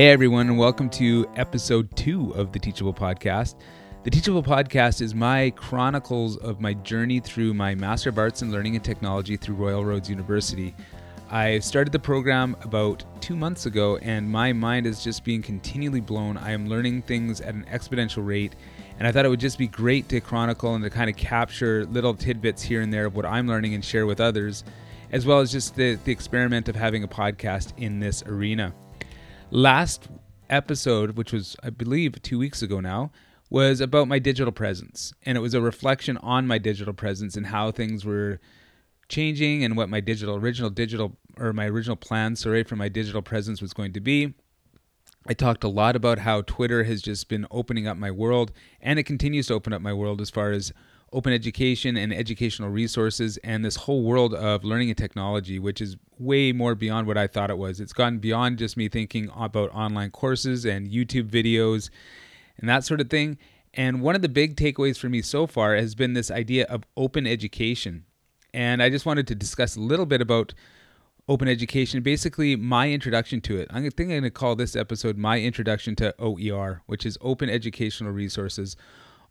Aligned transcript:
Hey, 0.00 0.08
everyone, 0.08 0.48
and 0.48 0.56
welcome 0.56 0.88
to 0.92 1.28
episode 1.36 1.94
two 1.94 2.30
of 2.30 2.52
the 2.52 2.58
Teachable 2.58 2.94
Podcast. 2.94 3.56
The 4.02 4.08
Teachable 4.08 4.42
Podcast 4.42 5.02
is 5.02 5.14
my 5.14 5.50
chronicles 5.56 6.38
of 6.38 6.58
my 6.58 6.72
journey 6.72 7.20
through 7.20 7.52
my 7.52 7.74
Master 7.74 8.08
of 8.08 8.16
Arts 8.16 8.40
in 8.40 8.50
Learning 8.50 8.76
and 8.76 8.82
Technology 8.82 9.36
through 9.36 9.56
Royal 9.56 9.84
Roads 9.84 10.08
University. 10.08 10.74
I 11.28 11.58
started 11.58 11.92
the 11.92 11.98
program 11.98 12.56
about 12.62 13.04
two 13.20 13.36
months 13.36 13.66
ago, 13.66 13.98
and 13.98 14.26
my 14.26 14.54
mind 14.54 14.86
is 14.86 15.04
just 15.04 15.22
being 15.22 15.42
continually 15.42 16.00
blown. 16.00 16.38
I 16.38 16.52
am 16.52 16.66
learning 16.66 17.02
things 17.02 17.42
at 17.42 17.54
an 17.54 17.66
exponential 17.70 18.26
rate, 18.26 18.56
and 18.98 19.06
I 19.06 19.12
thought 19.12 19.26
it 19.26 19.28
would 19.28 19.38
just 19.38 19.58
be 19.58 19.68
great 19.68 20.08
to 20.08 20.20
chronicle 20.22 20.76
and 20.76 20.82
to 20.82 20.88
kind 20.88 21.10
of 21.10 21.16
capture 21.16 21.84
little 21.84 22.14
tidbits 22.14 22.62
here 22.62 22.80
and 22.80 22.90
there 22.90 23.04
of 23.04 23.16
what 23.16 23.26
I'm 23.26 23.46
learning 23.46 23.74
and 23.74 23.84
share 23.84 24.06
with 24.06 24.18
others, 24.18 24.64
as 25.12 25.26
well 25.26 25.40
as 25.40 25.52
just 25.52 25.74
the, 25.74 25.96
the 26.04 26.10
experiment 26.10 26.70
of 26.70 26.74
having 26.74 27.04
a 27.04 27.08
podcast 27.08 27.74
in 27.76 28.00
this 28.00 28.22
arena. 28.22 28.72
Last 29.52 30.08
episode, 30.48 31.16
which 31.16 31.32
was, 31.32 31.56
I 31.62 31.70
believe, 31.70 32.20
two 32.22 32.38
weeks 32.38 32.62
ago 32.62 32.78
now, 32.78 33.10
was 33.50 33.80
about 33.80 34.06
my 34.06 34.20
digital 34.20 34.52
presence. 34.52 35.12
And 35.26 35.36
it 35.36 35.40
was 35.40 35.54
a 35.54 35.60
reflection 35.60 36.16
on 36.18 36.46
my 36.46 36.58
digital 36.58 36.94
presence 36.94 37.36
and 37.36 37.46
how 37.46 37.72
things 37.72 38.04
were 38.04 38.38
changing 39.08 39.64
and 39.64 39.76
what 39.76 39.88
my 39.88 39.98
digital, 39.98 40.36
original 40.36 40.70
digital, 40.70 41.16
or 41.36 41.52
my 41.52 41.66
original 41.66 41.96
plan, 41.96 42.36
sorry, 42.36 42.62
for 42.62 42.76
my 42.76 42.88
digital 42.88 43.22
presence 43.22 43.60
was 43.60 43.72
going 43.72 43.92
to 43.92 44.00
be. 44.00 44.34
I 45.26 45.34
talked 45.34 45.64
a 45.64 45.68
lot 45.68 45.96
about 45.96 46.20
how 46.20 46.42
Twitter 46.42 46.84
has 46.84 47.02
just 47.02 47.28
been 47.28 47.46
opening 47.50 47.88
up 47.88 47.96
my 47.96 48.10
world, 48.10 48.52
and 48.80 49.00
it 49.00 49.02
continues 49.02 49.48
to 49.48 49.54
open 49.54 49.72
up 49.72 49.82
my 49.82 49.92
world 49.92 50.20
as 50.20 50.30
far 50.30 50.52
as 50.52 50.72
open 51.12 51.32
education 51.32 51.96
and 51.96 52.12
educational 52.12 52.68
resources 52.68 53.36
and 53.38 53.64
this 53.64 53.76
whole 53.76 54.02
world 54.02 54.32
of 54.32 54.64
learning 54.64 54.90
and 54.90 54.98
technology, 54.98 55.58
which 55.58 55.80
is 55.80 55.96
way 56.18 56.52
more 56.52 56.74
beyond 56.74 57.06
what 57.06 57.18
I 57.18 57.26
thought 57.26 57.50
it 57.50 57.58
was. 57.58 57.80
It's 57.80 57.92
gone 57.92 58.18
beyond 58.18 58.58
just 58.58 58.76
me 58.76 58.88
thinking 58.88 59.30
about 59.36 59.74
online 59.74 60.10
courses 60.10 60.64
and 60.64 60.88
YouTube 60.88 61.28
videos 61.28 61.90
and 62.58 62.68
that 62.68 62.84
sort 62.84 63.00
of 63.00 63.10
thing. 63.10 63.38
And 63.74 64.02
one 64.02 64.14
of 64.14 64.22
the 64.22 64.28
big 64.28 64.56
takeaways 64.56 64.98
for 64.98 65.08
me 65.08 65.22
so 65.22 65.46
far 65.46 65.74
has 65.74 65.94
been 65.94 66.12
this 66.14 66.30
idea 66.30 66.64
of 66.66 66.84
open 66.96 67.26
education. 67.26 68.04
And 68.52 68.82
I 68.82 68.90
just 68.90 69.06
wanted 69.06 69.26
to 69.28 69.34
discuss 69.34 69.76
a 69.76 69.80
little 69.80 70.06
bit 70.06 70.20
about 70.20 70.54
open 71.28 71.48
education, 71.48 72.02
basically 72.02 72.56
my 72.56 72.90
introduction 72.90 73.40
to 73.42 73.56
it. 73.56 73.68
I 73.70 73.80
think 73.80 74.00
I'm 74.00 74.08
going 74.08 74.22
to 74.24 74.30
call 74.30 74.56
this 74.56 74.74
episode 74.74 75.16
my 75.16 75.40
introduction 75.40 75.94
to 75.96 76.14
OER, 76.18 76.82
which 76.86 77.06
is 77.06 77.16
Open 77.20 77.48
Educational 77.48 78.12
Resources 78.12 78.76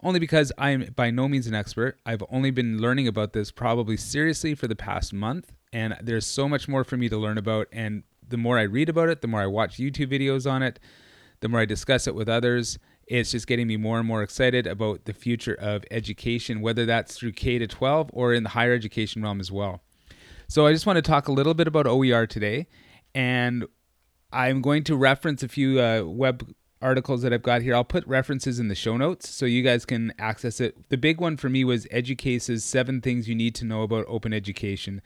only 0.02 0.20
because 0.20 0.52
I'm 0.58 0.94
by 0.96 1.12
no 1.12 1.28
means 1.28 1.48
an 1.48 1.54
expert. 1.54 2.00
I've 2.06 2.24
only 2.30 2.52
been 2.52 2.80
learning 2.80 3.08
about 3.08 3.34
this 3.34 3.52
probably 3.52 3.98
seriously 3.98 4.56
for 4.56 4.68
the 4.68 4.76
past 4.76 5.14
month, 5.14 5.54
and 5.74 5.98
there's 6.02 6.26
so 6.26 6.48
much 6.48 6.68
more 6.68 6.84
for 6.84 6.98
me 6.98 7.10
to 7.10 7.18
learn 7.18 7.38
about. 7.38 7.68
And 7.72 8.04
the 8.28 8.38
more 8.38 8.58
I 8.58 8.64
read 8.64 8.90
about 8.90 9.10
it, 9.10 9.22
the 9.22 9.28
more 9.28 9.42
I 9.42 9.48
watch 9.48 9.78
YouTube 9.78 10.12
videos 10.12 10.50
on 10.50 10.64
it, 10.64 10.80
the 11.42 11.50
more 11.50 11.60
I 11.60 11.66
discuss 11.66 12.08
it 12.08 12.16
with 12.16 12.30
others. 12.30 12.80
It's 13.08 13.32
just 13.32 13.48
getting 13.48 13.68
me 13.68 13.76
more 13.76 13.98
and 13.98 14.08
more 14.08 14.22
excited 14.22 14.68
about 14.68 15.06
the 15.06 15.14
future 15.14 15.56
of 15.56 15.84
education, 15.90 16.62
whether 16.62 16.86
that's 16.86 17.18
through 17.18 17.32
K 17.32 17.58
to 17.58 17.66
12 17.66 18.12
or 18.14 18.34
in 18.34 18.44
the 18.44 18.50
higher 18.50 18.74
education 18.74 19.24
realm 19.24 19.40
as 19.40 19.52
well. 19.52 19.82
So 20.48 20.68
I 20.68 20.74
just 20.74 20.86
want 20.86 20.98
to 20.98 21.02
talk 21.02 21.28
a 21.28 21.32
little 21.32 21.56
bit 21.56 21.68
about 21.68 21.88
OER 21.88 22.28
today, 22.28 22.68
and 23.16 23.66
I'm 24.32 24.62
going 24.62 24.84
to 24.86 24.96
reference 24.96 25.42
a 25.42 25.48
few 25.48 25.82
uh, 25.82 26.04
web 26.06 26.48
articles 26.82 27.22
that 27.22 27.34
I've 27.34 27.44
got 27.44 27.62
here. 27.62 27.76
I'll 27.76 27.84
put 27.84 28.06
references 28.08 28.60
in 28.60 28.68
the 28.68 28.76
show 28.76 28.98
notes 28.98 29.30
so 29.30 29.46
you 29.46 29.62
guys 29.62 29.86
can 29.86 30.14
access 30.18 30.60
it. 30.60 30.90
The 30.90 30.98
big 30.98 31.20
one 31.20 31.38
for 31.38 31.50
me 31.50 31.64
was 31.64 31.86
Educause's 31.88 32.64
seven 32.64 33.02
things 33.02 33.28
you 33.28 33.36
need 33.36 33.56
to 33.56 33.66
know 33.66 33.84
about 33.84 34.06
open 34.08 34.34
education. 34.34 35.02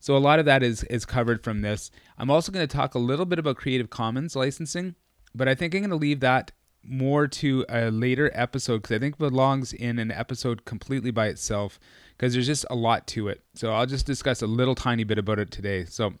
So 0.00 0.16
a 0.16 0.18
lot 0.18 0.38
of 0.38 0.44
that 0.44 0.62
is 0.62 0.82
is 0.84 1.06
covered 1.06 1.42
from 1.42 1.62
this. 1.62 1.90
I'm 2.18 2.30
also 2.30 2.52
going 2.52 2.66
to 2.66 2.76
talk 2.76 2.94
a 2.94 2.98
little 2.98 3.24
bit 3.24 3.38
about 3.38 3.56
Creative 3.56 3.88
Commons 3.88 4.36
licensing, 4.36 4.96
but 5.34 5.48
I 5.48 5.54
think 5.54 5.74
I'm 5.74 5.80
going 5.80 5.90
to 5.90 5.96
leave 5.96 6.20
that 6.20 6.52
more 6.86 7.26
to 7.26 7.64
a 7.68 7.90
later 7.90 8.30
episode 8.34 8.82
because 8.82 8.96
I 8.96 8.98
think 8.98 9.14
it 9.14 9.18
belongs 9.18 9.72
in 9.72 9.98
an 9.98 10.10
episode 10.10 10.66
completely 10.66 11.10
by 11.10 11.28
itself 11.28 11.80
because 12.16 12.34
there's 12.34 12.46
just 12.46 12.66
a 12.68 12.74
lot 12.74 13.06
to 13.08 13.28
it. 13.28 13.42
So 13.54 13.72
I'll 13.72 13.86
just 13.86 14.04
discuss 14.04 14.42
a 14.42 14.46
little 14.46 14.74
tiny 14.74 15.04
bit 15.04 15.18
about 15.18 15.38
it 15.38 15.50
today. 15.50 15.86
So 15.86 16.12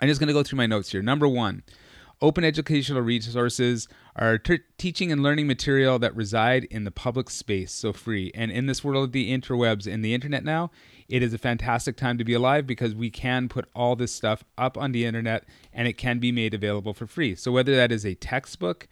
I'm 0.00 0.08
just 0.08 0.20
going 0.20 0.28
to 0.28 0.34
go 0.34 0.42
through 0.42 0.58
my 0.58 0.66
notes 0.66 0.92
here. 0.92 1.02
Number 1.02 1.26
one, 1.26 1.62
Open 2.20 2.42
educational 2.42 3.00
resources 3.00 3.86
are 4.16 4.38
teaching 4.76 5.12
and 5.12 5.22
learning 5.22 5.46
material 5.46 6.00
that 6.00 6.16
reside 6.16 6.64
in 6.64 6.82
the 6.82 6.90
public 6.90 7.30
space, 7.30 7.70
so 7.72 7.92
free. 7.92 8.32
And 8.34 8.50
in 8.50 8.66
this 8.66 8.82
world 8.82 9.04
of 9.04 9.12
the 9.12 9.32
interwebs 9.32 9.86
and 9.86 10.04
the 10.04 10.14
internet 10.14 10.42
now, 10.42 10.72
it 11.08 11.22
is 11.22 11.32
a 11.32 11.38
fantastic 11.38 11.96
time 11.96 12.18
to 12.18 12.24
be 12.24 12.34
alive 12.34 12.66
because 12.66 12.92
we 12.92 13.08
can 13.08 13.48
put 13.48 13.68
all 13.72 13.94
this 13.94 14.12
stuff 14.12 14.42
up 14.56 14.76
on 14.76 14.90
the 14.90 15.04
internet 15.04 15.44
and 15.72 15.86
it 15.86 15.92
can 15.92 16.18
be 16.18 16.32
made 16.32 16.54
available 16.54 16.92
for 16.92 17.06
free. 17.06 17.36
So 17.36 17.52
whether 17.52 17.76
that 17.76 17.92
is 17.92 18.04
a 18.04 18.16
textbook, 18.16 18.88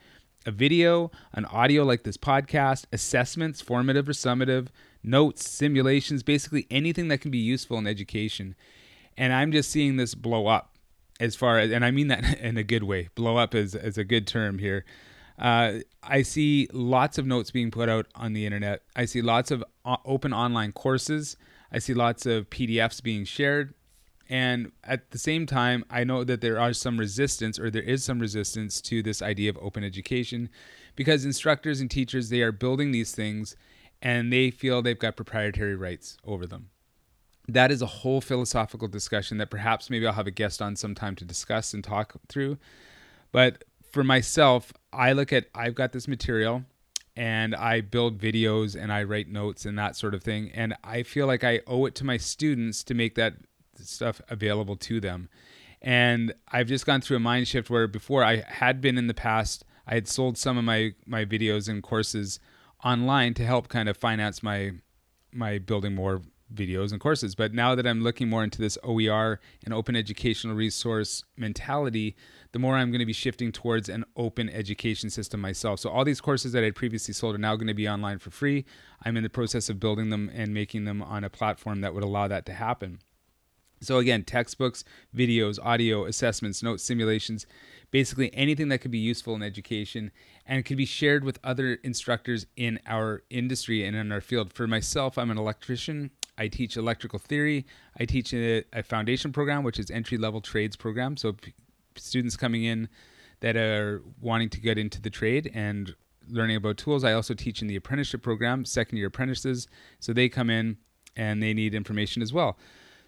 a 0.47 0.53
video, 0.53 1.10
an 1.32 1.47
audio 1.47 1.82
like 1.82 2.04
this 2.04 2.16
podcast, 2.16 2.84
assessments, 2.92 3.60
formative 3.60 4.09
or 4.09 4.12
summative, 4.12 4.69
notes, 5.03 5.50
simulations, 5.50 6.22
basically 6.22 6.69
anything 6.70 7.09
that 7.09 7.20
can 7.20 7.32
be 7.32 7.38
useful 7.38 7.76
in 7.76 7.88
education. 7.88 8.54
And 9.16 9.32
I'm 9.32 9.50
just 9.50 9.70
seeing 9.70 9.97
this 9.97 10.15
blow 10.15 10.47
up 10.47 10.75
as 11.21 11.34
far 11.34 11.59
as, 11.59 11.71
and 11.71 11.84
I 11.84 11.91
mean 11.91 12.09
that 12.09 12.38
in 12.41 12.56
a 12.56 12.62
good 12.62 12.84
way. 12.84 13.09
Blow 13.15 13.37
up 13.37 13.54
is, 13.54 13.75
is 13.75 13.99
a 13.99 14.04
good 14.04 14.27
term 14.27 14.59
here. 14.59 14.84
Uh, 15.38 15.81
I 16.03 16.22
see 16.22 16.69
lots 16.72 17.19
of 17.19 17.27
notes 17.27 17.50
being 17.50 17.71
put 17.71 17.88
out 17.88 18.06
on 18.15 18.32
the 18.32 18.47
internet. 18.47 18.82
I 18.94 19.04
see 19.04 19.21
lots 19.21 19.50
of 19.50 19.62
open 20.04 20.32
online 20.32 20.72
courses. 20.72 21.37
I 21.71 21.78
see 21.78 21.94
lots 21.94 22.25
of 22.25 22.49
PDFs 22.49 23.03
being 23.03 23.25
shared. 23.25 23.75
And 24.28 24.72
at 24.82 25.10
the 25.10 25.19
same 25.19 25.47
time, 25.47 25.84
I 25.91 26.04
know 26.04 26.25
that 26.25 26.41
there 26.41 26.59
are 26.59 26.72
some 26.72 26.99
resistance, 26.99 27.60
or 27.60 27.71
there 27.71 27.83
is 27.83 28.03
some 28.03 28.19
resistance 28.19 28.81
to 28.83 29.03
this 29.03 29.22
idea 29.22 29.50
of 29.50 29.59
open 29.59 29.84
education 29.84 30.48
because 30.97 31.25
instructors 31.25 31.81
and 31.81 31.91
teachers, 31.91 32.31
they 32.31 32.41
are 32.41 32.50
building 32.50 32.91
these 32.91 33.15
things 33.15 33.56
and 34.03 34.33
they 34.33 34.50
feel 34.50 34.83
they've 34.83 34.98
got 34.98 35.16
proprietary 35.16 35.77
rights 35.77 36.16
over 36.25 36.47
them 36.47 36.71
that 37.49 37.71
is 37.71 37.83
a 37.83 37.87
whole 37.87 38.21
philosophical 38.21 38.89
discussion 38.89 39.39
that 39.39 39.51
perhaps 39.51 39.91
maybe 39.91 40.07
I'll 40.07 40.12
have 40.12 40.27
a 40.27 40.33
guest 40.33 40.61
on 40.61 40.77
sometime 40.77 41.15
to 41.17 41.25
discuss 41.25 41.75
and 41.75 41.83
talk 41.83 42.15
through. 42.29 42.59
But 43.33 43.65
for 43.93 44.03
myself, 44.03 44.73
I 44.93 45.12
look 45.12 45.33
at 45.33 45.47
I've 45.55 45.75
got 45.75 45.93
this 45.93 46.09
material 46.09 46.65
and 47.17 47.55
I 47.55 47.81
build 47.81 48.19
videos 48.19 48.81
and 48.81 48.93
I 48.93 49.05
write 49.05 49.29
notes 49.29 49.65
and 49.65 49.79
that 49.79 49.97
sort 49.97 50.15
of 50.15 50.23
thing. 50.23 50.51
And 50.55 50.75
I 50.84 51.03
feel 51.03 51.27
like 51.27 51.45
I 51.45 51.61
owe 51.67 51.87
it 51.87 51.95
to 51.97 52.05
my 52.05 52.17
students 52.17 52.84
to 52.84 52.95
make 52.95 53.15
that 53.15 53.34
stuff 53.77 54.21
available 54.28 54.77
to 54.77 55.01
them. 55.01 55.28
And 55.81 56.34
I've 56.49 56.67
just 56.67 56.84
gone 56.84 57.01
through 57.01 57.19
a 57.19 57.21
mind 57.21 57.49
shift 57.49 57.71
where 57.71 57.87
before 57.87 58.25
I 58.25 58.43
had 58.47 58.81
been 58.81 58.99
in 58.99 59.07
the 59.07 59.15
past, 59.15 59.65
I 59.87 59.95
had 59.95 60.09
sold 60.09 60.37
some 60.37 60.59
of 60.59 60.65
my 60.65 60.95
my 61.07 61.25
videos 61.25 61.69
and 61.69 61.83
courses 61.83 62.41
online 62.84 63.34
to 63.34 63.45
help 63.45 63.69
kind 63.69 63.89
of 63.89 63.97
finance 63.97 64.43
my 64.43 64.73
my 65.33 65.59
building 65.59 65.95
more 65.95 66.23
videos 66.55 66.93
and 66.93 67.01
courses. 67.01 67.34
But 67.34 67.53
now 67.53 67.75
that 67.75 67.87
I'm 67.87 68.03
looking 68.03 68.29
more 68.29 68.45
into 68.45 68.61
this 68.61 68.79
OER 68.83 69.41
and 69.65 69.75
open 69.75 69.97
educational 69.97 70.55
resource 70.55 71.25
mentality, 71.37 72.17
the 72.53 72.59
more 72.59 72.77
I'm 72.77 72.91
going 72.91 73.01
to 73.01 73.07
be 73.07 73.12
shifting 73.12 73.53
towards 73.53 73.89
an 73.89 74.05
open 74.17 74.49
education 74.49 75.11
system 75.11 75.41
myself. 75.41 75.81
So 75.81 75.91
all 75.91 76.05
these 76.05 76.21
courses 76.21 76.53
that 76.53 76.65
I 76.65 76.71
previously 76.71 77.15
sold 77.15 77.34
are 77.34 77.39
now 77.39 77.57
going 77.57 77.67
to 77.67 77.75
be 77.75 77.89
online 77.89 78.19
for 78.19 78.31
free. 78.31 78.65
I'm 79.05 79.17
in 79.17 79.23
the 79.23 79.29
process 79.29 79.69
of 79.69 79.81
building 79.81 80.11
them 80.11 80.31
and 80.34 80.55
making 80.55 80.84
them 80.84 81.03
on 81.03 81.25
a 81.25 81.31
platform 81.31 81.81
that 81.81 81.95
would 81.95 82.05
allow 82.05 82.29
that 82.29 82.47
to 82.47 82.53
happen. 82.53 83.01
So 83.83 83.99
again, 83.99 84.23
textbooks, 84.23 84.84
videos, 85.15 85.59
audio, 85.63 86.07
assessments, 86.07 86.63
notes, 86.63 86.83
simulations, 86.83 87.47
basically 87.91 88.34
anything 88.34 88.69
that 88.71 88.78
could 88.78 88.91
be 88.91 88.99
useful 88.99 89.34
in 89.34 89.43
education 89.43 90.13
and 90.47 90.65
can 90.65 90.77
be 90.77 90.87
shared 90.87 91.25
with 91.25 91.39
other 91.45 91.75
instructors 91.83 92.47
in 92.57 92.81
our 92.87 93.23
industry 93.28 93.84
and 93.84 93.95
in 93.95 94.13
our 94.13 94.23
field. 94.23 94.53
For 94.53 94.67
myself, 94.67 95.19
I'm 95.19 95.31
an 95.31 95.39
electrician 95.39 96.11
I 96.38 96.48
teach 96.48 96.76
electrical 96.76 97.19
theory. 97.19 97.66
I 97.98 98.04
teach 98.04 98.32
a, 98.34 98.64
a 98.72 98.82
foundation 98.82 99.32
program, 99.32 99.62
which 99.64 99.78
is 99.78 99.91
entry 99.91 100.19
level 100.19 100.41
trades 100.41 100.76
program. 100.76 101.16
So 101.16 101.33
p- 101.33 101.54
students 101.97 102.36
coming 102.36 102.65
in 102.65 102.88
that 103.41 103.56
are 103.56 104.03
wanting 104.21 104.50
to 104.50 104.60
get 104.60 104.78
into 104.78 105.00
the 105.00 105.10
trade 105.10 105.50
and 105.54 105.94
learning 106.28 106.56
about 106.56 106.77
tools. 106.77 107.04
I 107.04 107.12
also 107.12 107.34
teach 107.34 107.62
in 107.62 107.68
the 107.68 107.77
apprenticeship 107.77 108.22
program, 108.22 108.65
second 108.65 108.98
year 108.98 109.06
apprentices. 109.06 109.68
So 110.00 110.12
they 110.12 110.28
come 110.28 110.50
in 110.50 110.77
and 111.16 111.42
they 111.42 111.54
need 111.54 111.74
information 111.74 112.22
as 112.22 112.33
well. 112.33 112.59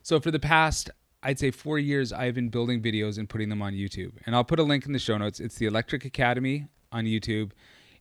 So 0.02 0.20
for 0.20 0.30
the 0.30 0.38
past, 0.38 0.90
I'd 1.22 1.38
say 1.38 1.50
four 1.50 1.78
years, 1.78 2.12
I've 2.12 2.34
been 2.34 2.48
building 2.48 2.80
videos 2.80 3.18
and 3.18 3.28
putting 3.28 3.48
them 3.48 3.60
on 3.60 3.74
YouTube. 3.74 4.12
And 4.24 4.34
I'll 4.34 4.44
put 4.44 4.58
a 4.58 4.62
link 4.62 4.86
in 4.86 4.92
the 4.92 4.98
show 4.98 5.18
notes. 5.18 5.40
It's 5.40 5.56
the 5.56 5.66
Electric 5.66 6.04
Academy 6.04 6.68
on 6.92 7.04
YouTube. 7.04 7.50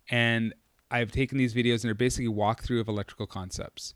And 0.09 0.53
I've 0.91 1.11
taken 1.11 1.37
these 1.37 1.53
videos 1.53 1.81
and 1.81 1.85
they're 1.85 1.95
basically 1.95 2.31
walkthrough 2.31 2.79
of 2.79 2.87
electrical 2.87 3.27
concepts 3.27 3.93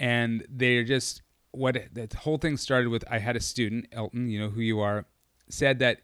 and 0.00 0.44
they're 0.48 0.82
just 0.82 1.22
what 1.52 1.76
the 1.92 2.08
whole 2.18 2.38
thing 2.38 2.56
started 2.56 2.88
with. 2.88 3.04
I 3.08 3.18
had 3.18 3.36
a 3.36 3.40
student, 3.40 3.86
Elton, 3.92 4.28
you 4.28 4.40
know 4.40 4.48
who 4.48 4.62
you 4.62 4.80
are, 4.80 5.04
said 5.48 5.78
that 5.80 6.00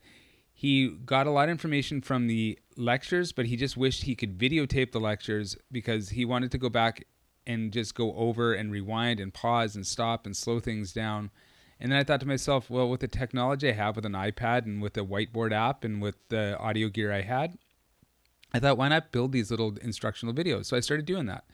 he 0.53 0.89
got 0.89 1.27
a 1.27 1.31
lot 1.31 1.45
of 1.45 1.51
information 1.51 2.01
from 2.01 2.27
the 2.27 2.59
lectures, 2.77 3.33
but 3.33 3.47
he 3.47 3.57
just 3.57 3.77
wished 3.77 4.05
he 4.05 4.15
could 4.15 4.39
videotape 4.39 4.93
the 4.93 5.01
lectures 5.01 5.57
because 5.73 6.11
he 6.11 6.25
wanted 6.25 6.51
to 6.53 6.59
go 6.59 6.69
back 6.69 7.07
and 7.47 7.73
just 7.73 7.95
go 7.95 8.15
over 8.15 8.55
and 8.55 8.71
rewind 8.73 9.21
and 9.21 9.33
pause 9.33 9.77
and 9.77 9.87
stop 9.87 10.27
and 10.27 10.37
slow 10.37 10.61
things 10.61 10.93
down 10.93 11.31
And 11.79 11.93
then 11.93 11.99
I 11.99 12.05
thought 12.05 12.21
to 12.21 12.27
myself, 12.27 12.71
well, 12.71 12.89
with 12.89 13.01
the 13.01 13.09
technology 13.09 13.69
I 13.69 13.73
have 13.73 13.97
with 13.97 14.07
an 14.07 14.13
iPad 14.13 14.65
and 14.65 14.81
with 14.81 14.95
the 14.95 15.05
whiteboard 15.05 15.53
app 15.53 15.85
and 15.85 16.01
with 16.01 16.17
the 16.29 16.59
audio 16.59 16.89
gear 16.89 17.13
I 17.13 17.21
had, 17.21 17.59
I 18.55 18.61
thought, 18.61 18.79
why 18.79 18.89
not 18.89 19.13
build 19.13 19.33
these 19.33 19.51
little 19.51 19.77
instructional 19.83 20.35
videos? 20.35 20.67
So 20.67 20.77
I 20.77 20.81
started 20.81 21.05
doing 21.05 21.27
that. 21.27 21.45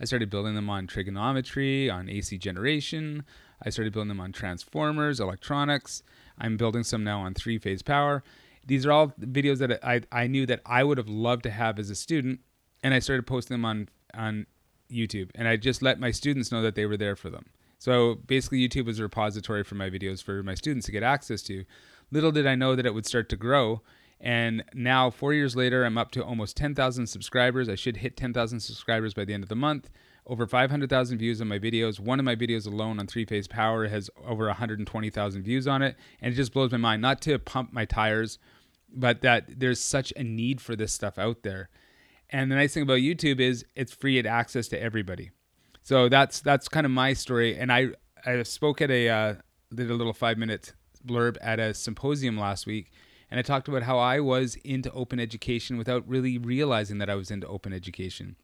I 0.00 0.04
started 0.04 0.30
building 0.30 0.54
them 0.54 0.68
on 0.70 0.86
trigonometry, 0.86 1.88
on 1.90 2.08
AC 2.08 2.38
generation. 2.38 3.24
I 3.62 3.70
started 3.70 3.92
building 3.92 4.08
them 4.08 4.20
on 4.20 4.32
transformers, 4.32 5.20
electronics. 5.20 6.02
I'm 6.38 6.56
building 6.56 6.84
some 6.84 7.04
now 7.04 7.20
on 7.20 7.34
three 7.34 7.58
phase 7.58 7.82
power. 7.82 8.22
These 8.66 8.86
are 8.86 8.92
all 8.92 9.08
videos 9.20 9.58
that 9.58 9.84
I, 9.84 10.02
I 10.10 10.26
knew 10.26 10.46
that 10.46 10.60
I 10.66 10.84
would 10.84 10.98
have 10.98 11.08
loved 11.08 11.42
to 11.44 11.50
have 11.50 11.78
as 11.78 11.90
a 11.90 11.94
student. 11.94 12.40
And 12.82 12.94
I 12.94 12.98
started 12.98 13.26
posting 13.26 13.54
them 13.54 13.64
on, 13.64 13.88
on 14.14 14.46
YouTube. 14.90 15.30
And 15.34 15.48
I 15.48 15.56
just 15.56 15.82
let 15.82 16.00
my 16.00 16.10
students 16.10 16.50
know 16.50 16.62
that 16.62 16.74
they 16.74 16.86
were 16.86 16.96
there 16.96 17.16
for 17.16 17.30
them. 17.30 17.46
So 17.78 18.14
basically, 18.26 18.66
YouTube 18.66 18.86
was 18.86 18.98
a 18.98 19.02
repository 19.02 19.62
for 19.62 19.74
my 19.74 19.90
videos 19.90 20.22
for 20.22 20.42
my 20.42 20.54
students 20.54 20.86
to 20.86 20.92
get 20.92 21.02
access 21.02 21.42
to. 21.42 21.64
Little 22.10 22.32
did 22.32 22.46
I 22.46 22.54
know 22.54 22.74
that 22.76 22.86
it 22.86 22.94
would 22.94 23.06
start 23.06 23.28
to 23.30 23.36
grow. 23.36 23.82
And 24.24 24.64
now, 24.72 25.10
four 25.10 25.34
years 25.34 25.54
later, 25.54 25.84
I'm 25.84 25.98
up 25.98 26.10
to 26.12 26.24
almost 26.24 26.56
10,000 26.56 27.06
subscribers. 27.06 27.68
I 27.68 27.74
should 27.74 27.98
hit 27.98 28.16
10,000 28.16 28.58
subscribers 28.58 29.12
by 29.12 29.26
the 29.26 29.34
end 29.34 29.42
of 29.42 29.50
the 29.50 29.54
month. 29.54 29.90
Over 30.26 30.46
500,000 30.46 31.18
views 31.18 31.42
on 31.42 31.48
my 31.48 31.58
videos. 31.58 32.00
One 32.00 32.18
of 32.18 32.24
my 32.24 32.34
videos 32.34 32.66
alone 32.66 32.98
on 32.98 33.06
three 33.06 33.26
phase 33.26 33.46
power 33.46 33.86
has 33.88 34.08
over 34.26 34.46
120,000 34.46 35.42
views 35.42 35.68
on 35.68 35.82
it. 35.82 35.96
And 36.22 36.32
it 36.32 36.36
just 36.36 36.54
blows 36.54 36.72
my 36.72 36.78
mind. 36.78 37.02
Not 37.02 37.20
to 37.20 37.38
pump 37.38 37.74
my 37.74 37.84
tires, 37.84 38.38
but 38.90 39.20
that 39.20 39.60
there's 39.60 39.78
such 39.78 40.10
a 40.16 40.24
need 40.24 40.62
for 40.62 40.74
this 40.74 40.94
stuff 40.94 41.18
out 41.18 41.42
there. 41.42 41.68
And 42.30 42.50
the 42.50 42.56
nice 42.56 42.72
thing 42.72 42.82
about 42.82 43.00
YouTube 43.00 43.40
is 43.40 43.66
it's 43.76 43.92
free 43.92 44.18
at 44.18 44.24
access 44.24 44.68
to 44.68 44.82
everybody. 44.82 45.32
So 45.82 46.08
that's 46.08 46.40
that's 46.40 46.66
kind 46.66 46.86
of 46.86 46.92
my 46.92 47.12
story. 47.12 47.58
And 47.58 47.70
I 47.70 47.88
I 48.24 48.42
spoke 48.44 48.80
at 48.80 48.90
a 48.90 49.10
uh, 49.10 49.34
did 49.74 49.90
a 49.90 49.94
little 49.94 50.14
five 50.14 50.38
minute 50.38 50.72
blurb 51.06 51.36
at 51.42 51.60
a 51.60 51.74
symposium 51.74 52.38
last 52.38 52.66
week, 52.66 52.90
and 53.34 53.40
I 53.40 53.42
talked 53.42 53.66
about 53.66 53.82
how 53.82 53.98
I 53.98 54.20
was 54.20 54.54
into 54.62 54.92
open 54.92 55.18
education 55.18 55.76
without 55.76 56.06
really 56.08 56.38
realizing 56.38 56.98
that 56.98 57.10
I 57.10 57.16
was 57.16 57.32
into 57.32 57.48
open 57.48 57.72
education. 57.72 58.36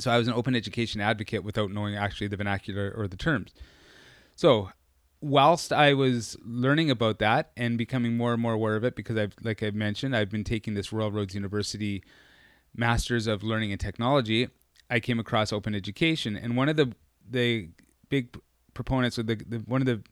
So 0.00 0.10
I 0.10 0.18
was 0.18 0.26
an 0.26 0.34
open 0.34 0.56
education 0.56 1.00
advocate 1.00 1.44
without 1.44 1.70
knowing 1.70 1.94
actually 1.94 2.26
the 2.26 2.36
vernacular 2.36 2.92
or 2.96 3.06
the 3.06 3.16
terms. 3.16 3.52
So 4.34 4.70
whilst 5.20 5.72
I 5.72 5.94
was 5.94 6.36
learning 6.44 6.90
about 6.90 7.20
that 7.20 7.52
and 7.56 7.78
becoming 7.78 8.16
more 8.16 8.32
and 8.32 8.42
more 8.42 8.54
aware 8.54 8.74
of 8.74 8.82
it, 8.82 8.96
because 8.96 9.16
I've, 9.16 9.36
like 9.44 9.62
I 9.62 9.70
mentioned, 9.70 10.16
I've 10.16 10.30
been 10.30 10.42
taking 10.42 10.74
this 10.74 10.92
Royal 10.92 11.12
Roads 11.12 11.36
University 11.36 12.02
Masters 12.74 13.28
of 13.28 13.44
Learning 13.44 13.70
and 13.70 13.80
Technology. 13.80 14.48
I 14.90 14.98
came 14.98 15.20
across 15.20 15.52
open 15.52 15.76
education, 15.76 16.36
and 16.36 16.56
one 16.56 16.68
of 16.68 16.76
the 16.76 16.92
the 17.30 17.68
big 18.08 18.36
proponents 18.74 19.16
or 19.16 19.22
the, 19.22 19.36
the 19.36 19.58
one 19.58 19.80
of 19.80 19.86
the 19.86 20.02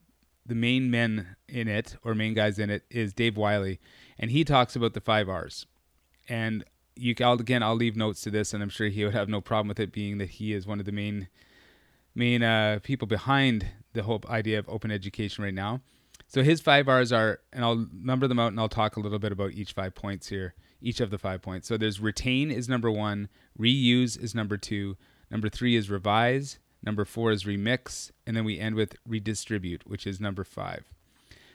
the 0.47 0.55
main 0.55 0.91
men 0.91 1.37
in 1.49 1.69
it 1.69 1.97
or 2.05 2.15
main 2.15 2.35
guys 2.35 2.59
in 2.59 2.71
it 2.71 2.85
is 2.91 3.13
Dave 3.13 3.37
Wiley, 3.37 3.81
and 4.19 4.31
he 4.31 4.45
talks 4.45 4.77
about 4.77 4.95
the 4.95 5.01
five 5.01 5.29
R's. 5.29 5.67
And 6.29 6.65
you 6.95 7.15
again, 7.19 7.63
I'll 7.63 7.77
leave 7.77 7.97
notes 7.97 8.23
to 8.23 8.31
this, 8.31 8.55
and 8.55 8.63
I'm 8.63 8.69
sure 8.69 8.89
he 8.89 9.05
would 9.05 9.15
have 9.15 9.29
no 9.29 9.41
problem 9.41 9.69
with 9.69 9.81
it, 9.81 9.93
being 9.93 10.19
that 10.19 10.31
he 10.31 10.53
is 10.53 10.67
one 10.67 10.81
of 10.81 10.87
the 10.87 10.93
main 10.93 11.29
main 12.15 12.43
uh, 12.43 12.79
people 12.83 13.07
behind 13.07 13.67
the 13.93 14.03
whole 14.05 14.23
idea 14.29 14.59
of 14.59 14.69
open 14.69 14.91
education 14.91 15.45
right 15.45 15.53
now. 15.53 15.81
So 16.29 16.43
his 16.43 16.61
five 16.61 16.89
R's 16.89 17.13
are, 17.13 17.41
and 17.53 17.65
I'll 17.65 17.87
number 17.93 18.27
them 18.27 18.39
out, 18.39 18.49
and 18.49 18.59
I'll 18.59 18.69
talk 18.69 18.97
a 18.97 19.01
little 19.01 19.19
bit 19.19 19.33
about 19.33 19.53
each 19.53 19.73
five 19.73 19.95
points 19.95 20.29
here 20.29 20.55
each 20.81 21.01
of 21.01 21.11
the 21.11 21.19
five 21.19 21.43
points. 21.43 21.69
So 21.69 21.77
there's 21.77 22.01
retain 22.01 22.51
is 22.51 22.69
number 22.69 22.91
one, 22.91 23.29
reuse 23.59 24.21
is 24.21 24.35
number 24.35 24.57
two, 24.57 24.97
number 25.31 25.49
three 25.49 25.77
is 25.77 25.91
revise, 25.91 26.59
number 26.87 27.05
four 27.05 27.33
is 27.33 27.45
remix, 27.45 28.13
and 28.27 28.37
then 28.37 28.45
we 28.45 28.59
end 28.59 28.77
with 28.77 28.97
redistribute, 29.07 29.87
which 29.87 30.07
is 30.07 30.21
number 30.21 30.45
five. 30.45 30.85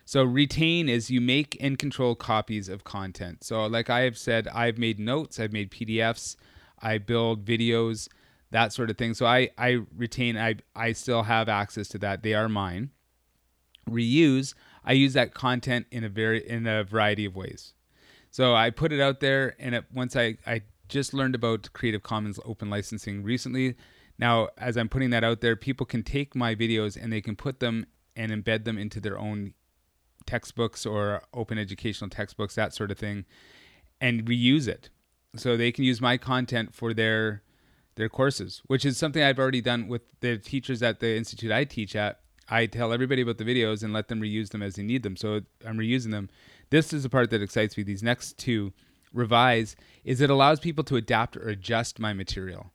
So 0.05 0.23
retain 0.23 0.89
is 0.89 1.09
you 1.09 1.21
make 1.21 1.55
and 1.61 1.79
control 1.79 2.15
copies 2.15 2.67
of 2.67 2.83
content. 2.83 3.43
So 3.43 3.65
like 3.65 3.89
I 3.89 4.01
have 4.01 4.17
said, 4.17 4.47
I've 4.49 4.77
made 4.77 4.99
notes, 4.99 5.39
I've 5.39 5.53
made 5.53 5.71
PDFs, 5.71 6.35
I 6.81 6.97
build 6.97 7.45
videos, 7.45 8.09
that 8.49 8.73
sort 8.73 8.89
of 8.89 8.97
thing. 8.97 9.13
So 9.13 9.25
I, 9.25 9.49
I 9.57 9.79
retain, 9.95 10.37
I, 10.37 10.55
I 10.75 10.91
still 10.91 11.23
have 11.23 11.47
access 11.47 11.87
to 11.89 11.97
that. 11.99 12.23
They 12.23 12.33
are 12.33 12.49
mine. 12.49 12.89
Reuse, 13.89 14.53
I 14.83 14.93
use 14.93 15.13
that 15.13 15.33
content 15.33 15.85
in 15.91 16.03
a 16.03 16.09
very 16.09 16.47
in 16.47 16.67
a 16.67 16.83
variety 16.83 17.25
of 17.25 17.35
ways. 17.35 17.73
So 18.29 18.55
I 18.55 18.69
put 18.69 18.93
it 18.93 19.01
out 19.01 19.19
there, 19.19 19.55
and 19.59 19.75
it, 19.75 19.85
once 19.93 20.15
I, 20.15 20.37
I 20.45 20.61
just 20.91 21.13
learned 21.13 21.33
about 21.33 21.73
Creative 21.73 22.03
Commons 22.03 22.39
open 22.45 22.69
licensing 22.69 23.23
recently. 23.23 23.75
Now, 24.19 24.49
as 24.57 24.77
I'm 24.77 24.89
putting 24.89 25.09
that 25.09 25.23
out 25.23 25.41
there, 25.41 25.55
people 25.55 25.85
can 25.85 26.03
take 26.03 26.35
my 26.35 26.53
videos 26.53 27.01
and 27.01 27.11
they 27.11 27.21
can 27.21 27.35
put 27.35 27.59
them 27.59 27.87
and 28.15 28.31
embed 28.31 28.65
them 28.65 28.77
into 28.77 28.99
their 28.99 29.17
own 29.17 29.53
textbooks 30.27 30.85
or 30.85 31.23
open 31.33 31.57
educational 31.57 32.09
textbooks, 32.09 32.53
that 32.55 32.75
sort 32.75 32.91
of 32.91 32.99
thing, 32.99 33.25
and 33.99 34.25
reuse 34.25 34.67
it. 34.67 34.89
So 35.35 35.57
they 35.57 35.71
can 35.71 35.85
use 35.85 36.01
my 36.01 36.17
content 36.17 36.75
for 36.75 36.93
their 36.93 37.41
their 37.95 38.09
courses, 38.09 38.61
which 38.67 38.85
is 38.85 38.97
something 38.97 39.21
I've 39.21 39.39
already 39.39 39.61
done 39.61 39.87
with 39.87 40.01
the 40.21 40.37
teachers 40.37 40.81
at 40.81 40.99
the 40.99 41.15
institute 41.17 41.51
I 41.51 41.65
teach 41.65 41.95
at. 41.95 42.19
I 42.47 42.65
tell 42.65 42.93
everybody 42.93 43.21
about 43.21 43.37
the 43.37 43.43
videos 43.43 43.83
and 43.83 43.93
let 43.93 44.07
them 44.07 44.21
reuse 44.21 44.49
them 44.49 44.61
as 44.61 44.75
they 44.75 44.83
need 44.83 45.03
them. 45.03 45.15
So 45.15 45.41
I'm 45.65 45.77
reusing 45.77 46.11
them. 46.11 46.29
This 46.69 46.93
is 46.93 47.03
the 47.03 47.09
part 47.09 47.29
that 47.31 47.41
excites 47.41 47.77
me. 47.77 47.83
These 47.83 48.03
next 48.03 48.37
two, 48.37 48.73
revise, 49.13 49.75
is 50.03 50.21
it 50.21 50.29
allows 50.29 50.59
people 50.59 50.83
to 50.85 50.95
adapt 50.95 51.37
or 51.37 51.49
adjust 51.49 51.99
my 51.99 52.13
material. 52.13 52.71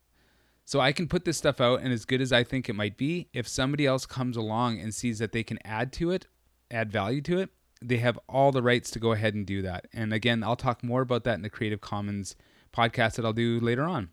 So 0.65 0.81
I 0.81 0.93
can 0.93 1.07
put 1.07 1.25
this 1.25 1.39
stuff 1.39 1.61
out, 1.61 1.81
and 1.81 1.93
as 1.93 2.05
good 2.05 2.21
as 2.21 2.33
I 2.33 2.43
think 2.43 2.69
it 2.69 2.75
might 2.75 2.97
be, 2.97 3.29
if 3.33 3.47
somebody 3.47 3.87
else 3.87 4.05
comes 4.05 4.37
along 4.37 4.81
and 4.81 4.95
sees 4.95 5.19
that 5.21 5.33
they 5.33 5.45
can 5.45 5.59
add 5.65 5.93
to 5.95 6.11
it, 6.11 6.27
add 6.71 6.91
value 6.91 7.21
to 7.23 7.39
it, 7.39 7.51
they 7.81 7.99
have 7.99 8.19
all 8.29 8.51
the 8.51 8.63
rights 8.63 8.91
to 8.93 8.99
go 8.99 9.13
ahead 9.13 9.35
and 9.35 9.47
do 9.47 9.63
that. 9.63 9.87
And 9.93 10.13
again, 10.13 10.43
I'll 10.43 10.57
talk 10.57 10.83
more 10.83 11.03
about 11.03 11.25
that 11.25 11.35
in 11.35 11.43
the 11.43 11.51
Creative 11.51 11.81
Commons 11.81 12.35
podcast 12.73 13.15
that 13.15 13.25
I'll 13.25 13.33
do 13.33 13.61
later 13.61 13.85
on. 13.85 14.09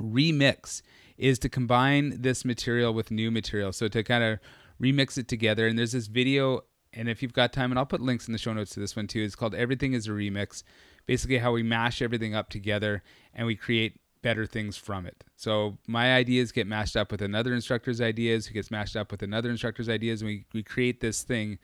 Remix 0.00 0.82
is 1.16 1.38
to 1.40 1.48
combine 1.48 2.22
this 2.22 2.44
material 2.44 2.92
with 2.92 3.10
new 3.10 3.30
material. 3.30 3.72
So 3.72 3.86
to 3.88 4.02
kind 4.02 4.24
of 4.24 4.38
remix 4.80 5.16
it 5.16 5.28
together. 5.28 5.68
And 5.68 5.78
there's 5.78 5.92
this 5.92 6.08
video 6.08 6.62
and 6.94 7.08
if 7.08 7.22
you've 7.22 7.32
got 7.32 7.52
time, 7.52 7.72
and 7.72 7.78
I'll 7.78 7.86
put 7.86 8.00
links 8.00 8.26
in 8.26 8.32
the 8.32 8.38
show 8.38 8.52
notes 8.52 8.72
to 8.72 8.80
this 8.80 8.94
one 8.94 9.06
too. 9.06 9.22
It's 9.22 9.34
called 9.34 9.54
Everything 9.54 9.94
is 9.94 10.06
a 10.08 10.10
Remix. 10.10 10.62
Basically, 11.06 11.38
how 11.38 11.52
we 11.52 11.62
mash 11.62 12.00
everything 12.00 12.34
up 12.34 12.48
together 12.48 13.02
and 13.34 13.46
we 13.46 13.56
create 13.56 14.00
better 14.22 14.46
things 14.46 14.76
from 14.76 15.04
it. 15.04 15.24
So 15.36 15.78
my 15.86 16.14
ideas 16.14 16.52
get 16.52 16.66
mashed 16.66 16.96
up 16.96 17.10
with 17.10 17.20
another 17.20 17.52
instructor's 17.52 18.00
ideas, 18.00 18.46
who 18.46 18.54
gets 18.54 18.70
mashed 18.70 18.96
up 18.96 19.10
with 19.10 19.22
another 19.22 19.50
instructor's 19.50 19.88
ideas, 19.88 20.22
and 20.22 20.28
we, 20.28 20.44
we 20.54 20.62
create 20.62 21.00
this 21.00 21.22
thing 21.22 21.58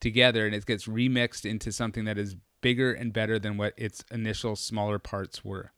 together 0.00 0.46
and 0.46 0.54
it 0.54 0.66
gets 0.66 0.86
remixed 0.86 1.48
into 1.48 1.70
something 1.70 2.04
that 2.04 2.18
is 2.18 2.34
bigger 2.60 2.92
and 2.92 3.12
better 3.12 3.38
than 3.38 3.56
what 3.56 3.74
its 3.76 4.04
initial 4.10 4.56
smaller 4.56 4.98
parts 4.98 5.44
were. 5.44 5.72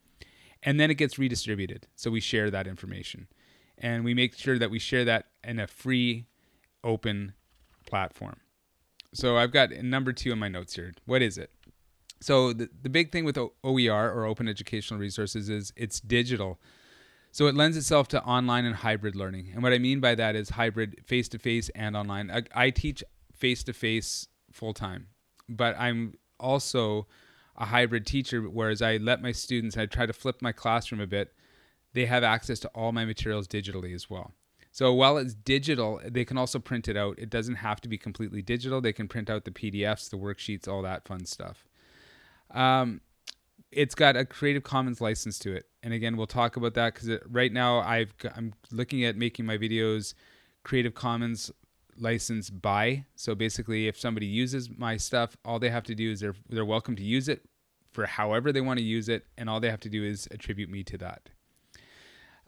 And 0.63 0.79
then 0.81 0.91
it 0.91 0.95
gets 0.95 1.19
redistributed. 1.19 1.87
So 1.97 2.11
we 2.11 2.21
share 2.21 2.51
that 2.51 2.67
information. 2.67 3.27
And 3.79 4.05
we 4.05 4.15
make 4.15 4.37
sure 4.37 4.59
that 4.59 4.71
we 4.71 4.79
share 4.79 5.05
that 5.05 5.27
in 5.43 5.59
a 5.59 5.67
free, 5.67 6.27
open 6.85 7.35
platform. 7.85 8.37
So 9.13 9.37
I've 9.37 9.53
got 9.53 9.73
number 9.73 10.13
two 10.13 10.33
in 10.33 10.39
my 10.39 10.49
notes 10.49 10.75
here. 10.75 10.93
What 11.05 11.21
is 11.21 11.37
it? 11.37 11.51
So 12.23 12.53
the, 12.53 12.69
the 12.83 12.89
big 12.89 13.11
thing 13.11 13.25
with 13.25 13.37
OER 13.37 14.13
or 14.13 14.25
Open 14.27 14.47
Educational 14.49 15.01
Resources 15.01 15.49
is 15.49 15.73
it's 15.77 16.01
digital. 16.01 16.61
So 17.33 17.47
it 17.47 17.55
lends 17.55 17.77
itself 17.77 18.09
to 18.09 18.23
online 18.23 18.65
and 18.65 18.77
hybrid 18.77 19.17
learning. 19.17 19.51
And 19.55 19.63
what 19.63 19.73
I 19.73 19.79
mean 19.79 20.01
by 20.01 20.15
that 20.15 20.37
is 20.37 20.51
hybrid 20.51 21.01
face 21.05 21.29
to 21.31 21.39
face 21.39 21.69
and 21.71 21.97
online. 21.97 22.31
I, 22.31 22.43
I 22.55 22.71
teach 22.71 23.03
face 23.35 23.65
to 23.65 23.73
face 23.73 24.29
full 24.53 24.73
time, 24.73 25.09
but 25.49 25.75
I'm 25.79 26.15
also 26.39 27.09
a 27.57 27.65
hybrid 27.65 28.07
teacher, 28.07 28.43
whereas 28.43 28.83
I 28.83 28.99
let 28.99 29.21
my 29.21 29.33
students, 29.33 29.77
I 29.77 29.87
try 29.87 30.07
to 30.07 30.13
flip 30.13 30.41
my 30.41 30.53
classroom 30.53 31.01
a 31.01 31.07
bit, 31.07 31.33
they 31.93 32.07
have 32.07 32.23
access 32.23 32.61
to 32.61 32.69
all 32.69 32.93
my 32.93 33.05
materials 33.05 33.49
digitally 33.49 33.95
as 33.95 34.09
well. 34.09 34.33
So 34.71 34.93
while 34.93 35.19
it's 35.19 35.35
digital, 35.35 36.01
they 36.05 36.25
can 36.25 36.39
also 36.39 36.59
print 36.59 36.89
it 36.89 36.97
out. 36.97 37.19
It 37.19 37.31
doesn't 37.31 37.57
have 37.57 37.81
to 37.83 37.89
be 37.89 37.99
completely 37.99 38.43
digital. 38.43 38.81
They 38.81 38.93
can 38.93 39.09
print 39.09 39.29
out 39.29 39.45
the 39.45 39.51
PDFs, 39.51 40.09
the 40.09 40.17
worksheets, 40.17 40.69
all 40.69 40.83
that 40.83 41.07
fun 41.07 41.27
stuff. 41.27 41.65
Um, 42.53 43.01
it's 43.71 43.95
got 43.95 44.17
a 44.17 44.25
Creative 44.25 44.63
Commons 44.63 45.01
license 45.01 45.39
to 45.41 45.55
it, 45.55 45.67
and 45.83 45.95
again, 45.95 46.17
we'll 46.17 46.27
talk 46.27 46.57
about 46.57 46.75
that 46.75 46.95
because 46.95 47.19
right 47.29 47.53
now 47.53 47.81
I've 47.81 48.15
I'm 48.37 48.53
looking 48.71 49.05
at 49.05 49.17
making 49.17 49.47
my 49.47 49.57
videos 49.57 50.15
Creative 50.63 50.95
Commons 50.95 51.51
license 51.97 52.51
by. 52.51 53.05
So 53.17 53.35
basically, 53.35 53.89
if 53.89 53.99
somebody 53.99 54.27
uses 54.27 54.71
my 54.77 54.97
stuff, 54.97 55.37
all 55.45 55.59
they 55.59 55.71
have 55.71 55.85
to 55.85 55.95
do 55.95 56.11
is 56.11 56.21
they're 56.21 56.35
they're 56.49 56.65
welcome 56.65 56.97
to 56.97 57.03
use 57.03 57.29
it 57.29 57.43
for 57.93 58.07
however 58.07 58.53
they 58.53 58.61
want 58.61 58.79
to 58.79 58.85
use 58.85 59.09
it, 59.09 59.27
and 59.37 59.49
all 59.49 59.61
they 59.61 59.71
have 59.71 59.81
to 59.81 59.89
do 59.89 60.05
is 60.05 60.29
attribute 60.31 60.71
me 60.71 60.83
to 60.85 60.99
that. 60.99 61.31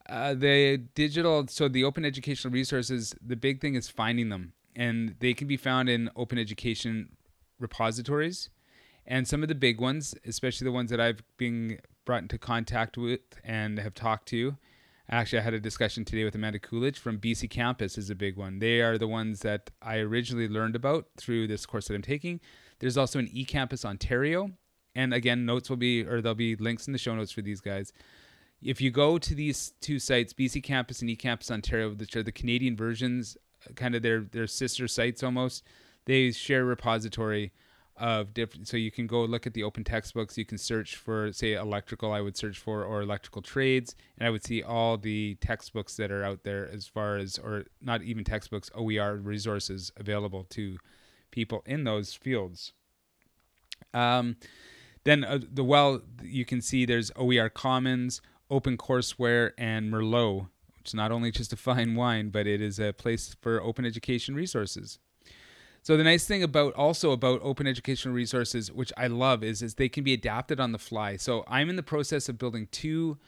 Uh, 0.09 0.35
the 0.35 0.77
digital, 0.95 1.47
so 1.49 1.67
the 1.67 1.85
open 1.85 2.05
educational 2.05 2.53
resources, 2.53 3.15
the 3.25 3.37
big 3.37 3.61
thing 3.61 3.75
is 3.75 3.89
finding 3.89 4.29
them, 4.29 4.53
and 4.77 5.15
they 5.21 5.33
can 5.33 5.49
be 5.49 5.57
found 5.57 5.89
in 5.89 6.11
open 6.15 6.39
education 6.39 7.17
repositories. 7.59 8.51
And 9.07 9.29
some 9.29 9.43
of 9.43 9.49
the 9.49 9.55
big 9.55 9.81
ones, 9.81 10.15
especially 10.27 10.65
the 10.65 10.73
ones 10.73 10.91
that 10.91 11.01
I've 11.01 11.23
been 11.37 11.79
brought 12.05 12.23
into 12.23 12.39
contact 12.39 12.97
with 12.97 13.21
and 13.45 13.79
have 13.79 13.95
talked 13.95 14.29
to, 14.29 14.57
Actually, 15.11 15.41
I 15.41 15.43
had 15.43 15.55
a 15.55 15.61
discussion 15.61 16.05
today 16.05 16.25
with 16.25 16.35
Amanda 16.35 16.59
Coolidge 16.59 16.99
from 16.99 17.19
BC 17.19 17.51
Campus 17.51 17.99
is 17.99 18.09
a 18.09 18.15
big 18.15 18.37
one. 18.37 18.59
They 18.59 18.81
are 18.81 18.97
the 18.97 19.07
ones 19.07 19.41
that 19.41 19.71
I 19.83 19.99
originally 19.99 20.49
learned 20.49 20.75
about 20.75 21.09
through 21.19 21.47
this 21.47 21.67
course 21.67 21.89
that 21.89 21.95
I'm 21.95 22.03
taking. 22.03 22.41
There's 22.79 22.97
also 22.97 23.19
an 23.19 23.29
eCampus 23.29 23.85
Ontario, 23.85 24.53
and 24.95 25.13
again, 25.13 25.45
notes 25.45 25.69
will 25.69 25.77
be 25.77 26.05
or 26.05 26.23
there'll 26.23 26.35
be 26.35 26.57
links 26.57 26.87
in 26.87 26.95
the 26.95 26.99
show 26.99 27.15
notes 27.15 27.33
for 27.33 27.43
these 27.43 27.61
guys. 27.61 27.93
If 28.63 28.81
you 28.81 28.91
go 28.91 29.19
to 29.19 29.35
these 29.35 29.75
two 29.83 29.99
sites, 29.99 30.33
BC 30.33 30.63
Campus 30.63 31.03
and 31.03 31.11
eCampus 31.11 31.51
Ontario, 31.51 31.91
which 31.91 32.17
are 32.17 32.23
the 32.23 32.33
Canadian 32.33 32.75
versions, 32.75 33.37
kind 33.75 33.95
of 33.95 34.01
their 34.01 34.23
their 34.23 34.47
sister 34.47 34.89
sites 34.89 35.23
almost, 35.23 35.65
they 36.07 36.31
share 36.31 36.65
repository 36.65 37.53
of 37.97 38.35
different 38.35 38.67
so 38.67 38.77
you 38.77 38.91
can 38.91 39.07
go 39.07 39.25
look 39.25 39.47
at 39.47 39.55
the 39.55 39.63
open 39.63 39.85
textbooks. 39.85 40.37
You 40.37 40.45
can 40.45 40.59
search 40.59 40.97
for 40.97 41.33
say 41.33 41.53
electrical 41.53 42.13
i 42.13 42.21
would 42.21 42.37
search 42.37 42.59
for 42.59 42.85
or 42.85 43.03
electrical 43.03 43.43
trades 43.43 43.95
and 44.19 44.27
i 44.27 44.31
would 44.31 44.45
see 44.45 44.63
all 44.63 44.97
the 44.97 45.37
textbooks 45.37 45.97
that 45.97 46.11
are 46.11 46.25
out 46.25 46.43
there 46.43 46.69
as 46.69 46.87
far 46.87 47.17
as 47.17 47.39
or 47.39 47.65
not 47.81 48.03
even 48.03 48.25
textbooks 48.25 48.71
oer 48.77 49.17
resources 49.17 49.93
available 49.97 50.45
to 50.51 50.79
people 51.31 51.63
in 51.67 51.85
those 51.85 52.15
fields. 52.15 52.73
Um, 53.93 54.37
then 55.05 55.25
uh, 55.25 55.39
the 55.53 55.65
well 55.65 56.03
you 56.23 56.45
can 56.45 56.61
see 56.61 56.85
there's 56.85 57.13
oer 57.17 57.49
commons 57.49 58.21
OpenCourseWare 58.51 59.53
and 59.57 59.93
merlot 59.93 60.49
which 60.79 60.89
is 60.91 60.95
not 60.95 61.13
only 61.13 61.31
just 61.31 61.53
a 61.53 61.57
fine 61.69 61.95
wine 61.95 62.31
but 62.31 62.47
it 62.47 62.61
is 62.61 62.81
a 62.81 62.93
place 62.93 63.37
for 63.41 63.63
open 63.63 63.85
education 63.85 64.35
resources 64.35 64.99
so 65.85 65.99
the 65.99 66.03
nice 66.03 66.25
thing 66.25 66.43
about 66.43 66.73
also 66.73 67.12
about 67.12 67.41
open 67.43 67.67
educational 67.67 68.14
resources, 68.14 68.73
which 68.73 68.91
I 68.97 69.07
love, 69.07 69.45
is 69.45 69.61
is 69.61 69.75
they 69.75 69.91
can 69.91 70.03
be 70.03 70.14
adapted 70.14 70.59
on 70.59 70.73
the 70.73 70.79
fly. 70.79 71.19
So 71.19 71.45
I'm 71.47 71.69
in 71.69 71.76
the 71.76 71.83
process 71.83 72.26
of 72.31 72.38
building 72.38 72.69
two 72.73 73.19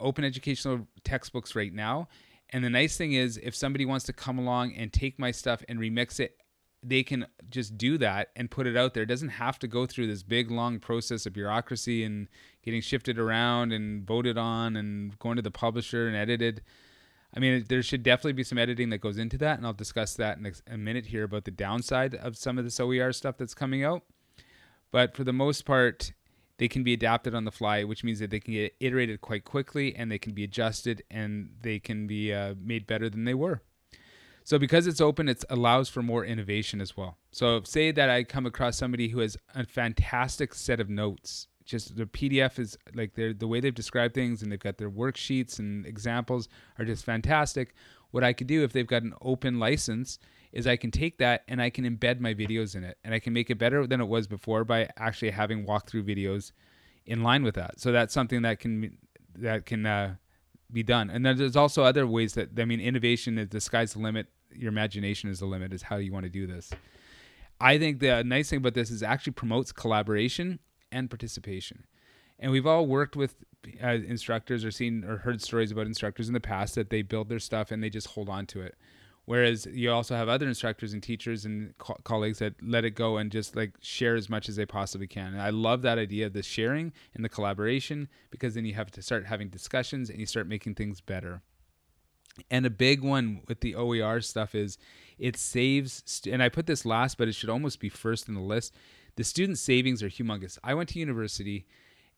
open 0.00 0.24
educational 0.24 0.88
textbooks 1.04 1.54
right 1.54 1.72
now. 1.72 2.08
And 2.50 2.64
the 2.64 2.70
nice 2.70 2.96
thing 2.96 3.12
is 3.12 3.38
if 3.40 3.54
somebody 3.54 3.86
wants 3.86 4.04
to 4.06 4.12
come 4.12 4.36
along 4.36 4.74
and 4.74 4.92
take 4.92 5.16
my 5.20 5.30
stuff 5.30 5.62
and 5.68 5.78
remix 5.78 6.18
it, 6.18 6.36
they 6.82 7.04
can 7.04 7.24
just 7.48 7.78
do 7.78 7.96
that 7.98 8.30
and 8.34 8.50
put 8.50 8.66
it 8.66 8.76
out 8.76 8.94
there. 8.94 9.04
It 9.04 9.06
doesn't 9.06 9.28
have 9.28 9.60
to 9.60 9.68
go 9.68 9.86
through 9.86 10.08
this 10.08 10.24
big 10.24 10.50
long 10.50 10.80
process 10.80 11.24
of 11.24 11.32
bureaucracy 11.32 12.02
and 12.02 12.26
getting 12.64 12.80
shifted 12.80 13.16
around 13.16 13.72
and 13.72 14.04
voted 14.04 14.36
on 14.36 14.74
and 14.74 15.16
going 15.20 15.36
to 15.36 15.42
the 15.42 15.52
publisher 15.52 16.08
and 16.08 16.16
edited. 16.16 16.62
I 17.34 17.40
mean, 17.40 17.64
there 17.68 17.82
should 17.82 18.02
definitely 18.02 18.34
be 18.34 18.44
some 18.44 18.58
editing 18.58 18.90
that 18.90 18.98
goes 18.98 19.16
into 19.16 19.38
that, 19.38 19.56
and 19.56 19.66
I'll 19.66 19.72
discuss 19.72 20.14
that 20.14 20.38
in 20.38 20.52
a 20.66 20.76
minute 20.76 21.06
here 21.06 21.24
about 21.24 21.44
the 21.44 21.50
downside 21.50 22.14
of 22.14 22.36
some 22.36 22.58
of 22.58 22.64
this 22.64 22.78
OER 22.78 23.12
stuff 23.12 23.38
that's 23.38 23.54
coming 23.54 23.82
out. 23.82 24.02
But 24.90 25.16
for 25.16 25.24
the 25.24 25.32
most 25.32 25.64
part, 25.64 26.12
they 26.58 26.68
can 26.68 26.84
be 26.84 26.92
adapted 26.92 27.34
on 27.34 27.44
the 27.44 27.50
fly, 27.50 27.84
which 27.84 28.04
means 28.04 28.18
that 28.18 28.30
they 28.30 28.38
can 28.38 28.52
get 28.52 28.76
iterated 28.78 29.22
quite 29.22 29.44
quickly 29.44 29.96
and 29.96 30.12
they 30.12 30.18
can 30.18 30.34
be 30.34 30.44
adjusted 30.44 31.02
and 31.10 31.50
they 31.62 31.78
can 31.78 32.06
be 32.06 32.32
uh, 32.32 32.54
made 32.60 32.86
better 32.86 33.08
than 33.08 33.24
they 33.24 33.34
were. 33.34 33.62
So 34.44 34.58
because 34.58 34.86
it's 34.86 35.00
open, 35.00 35.28
it 35.28 35.44
allows 35.48 35.88
for 35.88 36.02
more 36.02 36.24
innovation 36.24 36.80
as 36.80 36.96
well. 36.96 37.16
So 37.30 37.62
say 37.62 37.92
that 37.92 38.10
I 38.10 38.24
come 38.24 38.44
across 38.44 38.76
somebody 38.76 39.08
who 39.08 39.20
has 39.20 39.36
a 39.54 39.64
fantastic 39.64 40.52
set 40.54 40.80
of 40.80 40.90
notes 40.90 41.46
just 41.72 41.96
the 41.96 42.04
PDF 42.04 42.58
is 42.58 42.78
like 42.94 43.14
they're 43.14 43.32
the 43.32 43.48
way 43.48 43.58
they've 43.58 43.74
described 43.74 44.14
things 44.14 44.42
and 44.42 44.52
they've 44.52 44.60
got 44.60 44.76
their 44.76 44.90
worksheets 44.90 45.58
and 45.58 45.84
examples 45.86 46.48
are 46.78 46.84
just 46.84 47.04
fantastic. 47.04 47.74
What 48.12 48.22
I 48.22 48.34
could 48.34 48.46
do 48.46 48.62
if 48.62 48.72
they've 48.72 48.86
got 48.86 49.02
an 49.02 49.14
open 49.22 49.58
license 49.58 50.18
is 50.52 50.66
I 50.66 50.76
can 50.76 50.90
take 50.90 51.16
that 51.18 51.44
and 51.48 51.62
I 51.62 51.70
can 51.70 51.84
embed 51.84 52.20
my 52.20 52.34
videos 52.34 52.76
in 52.76 52.84
it 52.84 52.98
and 53.02 53.14
I 53.14 53.18
can 53.18 53.32
make 53.32 53.48
it 53.48 53.56
better 53.56 53.86
than 53.86 54.02
it 54.02 54.06
was 54.06 54.26
before 54.26 54.64
by 54.64 54.90
actually 54.98 55.30
having 55.30 55.64
walkthrough 55.64 56.04
videos 56.04 56.52
in 57.06 57.22
line 57.22 57.42
with 57.42 57.54
that. 57.54 57.80
So 57.80 57.90
that's 57.90 58.12
something 58.12 58.42
that 58.42 58.60
can 58.60 58.98
that 59.36 59.64
can 59.64 59.86
uh, 59.86 60.16
be 60.70 60.82
done. 60.82 61.08
And 61.08 61.24
then 61.24 61.38
there's 61.38 61.56
also 61.56 61.82
other 61.82 62.06
ways 62.06 62.34
that 62.34 62.50
I 62.58 62.66
mean 62.66 62.80
innovation 62.80 63.38
is 63.38 63.48
the 63.48 63.62
sky's 63.62 63.94
the 63.94 64.00
limit. 64.00 64.26
Your 64.54 64.68
imagination 64.68 65.30
is 65.30 65.40
the 65.40 65.46
limit. 65.46 65.72
Is 65.72 65.82
how 65.82 65.96
you 65.96 66.12
want 66.12 66.24
to 66.24 66.30
do 66.30 66.46
this. 66.46 66.70
I 67.58 67.78
think 67.78 68.00
the 68.00 68.22
nice 68.22 68.50
thing 68.50 68.58
about 68.58 68.74
this 68.74 68.90
is 68.90 69.02
actually 69.02 69.32
promotes 69.32 69.72
collaboration 69.72 70.58
and 70.92 71.10
participation. 71.10 71.84
And 72.38 72.52
we've 72.52 72.66
all 72.66 72.86
worked 72.86 73.16
with 73.16 73.36
uh, 73.82 73.88
instructors 73.88 74.64
or 74.64 74.70
seen 74.70 75.04
or 75.04 75.18
heard 75.18 75.40
stories 75.40 75.70
about 75.70 75.86
instructors 75.86 76.28
in 76.28 76.34
the 76.34 76.40
past 76.40 76.74
that 76.74 76.90
they 76.90 77.02
build 77.02 77.28
their 77.28 77.38
stuff 77.38 77.70
and 77.70 77.82
they 77.82 77.90
just 77.90 78.08
hold 78.08 78.28
on 78.28 78.46
to 78.46 78.60
it. 78.60 78.76
Whereas 79.24 79.66
you 79.66 79.92
also 79.92 80.16
have 80.16 80.28
other 80.28 80.48
instructors 80.48 80.92
and 80.92 81.02
teachers 81.02 81.44
and 81.44 81.78
co- 81.78 81.96
colleagues 82.02 82.40
that 82.40 82.54
let 82.60 82.84
it 82.84 82.96
go 82.96 83.18
and 83.18 83.30
just 83.30 83.54
like 83.54 83.74
share 83.80 84.16
as 84.16 84.28
much 84.28 84.48
as 84.48 84.56
they 84.56 84.66
possibly 84.66 85.06
can. 85.06 85.32
And 85.32 85.40
I 85.40 85.50
love 85.50 85.82
that 85.82 85.98
idea 85.98 86.26
of 86.26 86.32
the 86.32 86.42
sharing 86.42 86.92
and 87.14 87.24
the 87.24 87.28
collaboration 87.28 88.08
because 88.30 88.54
then 88.54 88.64
you 88.64 88.74
have 88.74 88.90
to 88.90 89.02
start 89.02 89.26
having 89.26 89.48
discussions 89.48 90.10
and 90.10 90.18
you 90.18 90.26
start 90.26 90.48
making 90.48 90.74
things 90.74 91.00
better. 91.00 91.42
And 92.50 92.66
a 92.66 92.70
big 92.70 93.02
one 93.02 93.42
with 93.46 93.60
the 93.60 93.76
OER 93.76 94.20
stuff 94.20 94.54
is 94.54 94.78
it 95.18 95.36
saves, 95.36 96.02
st- 96.06 96.32
and 96.32 96.42
I 96.42 96.48
put 96.48 96.66
this 96.66 96.84
last, 96.84 97.16
but 97.16 97.28
it 97.28 97.34
should 97.34 97.50
almost 97.50 97.78
be 97.78 97.88
first 97.90 98.26
in 98.26 98.34
the 98.34 98.40
list 98.40 98.74
the 99.16 99.24
student 99.24 99.58
savings 99.58 100.02
are 100.02 100.08
humongous. 100.08 100.58
I 100.64 100.74
went 100.74 100.88
to 100.90 100.98
university, 100.98 101.66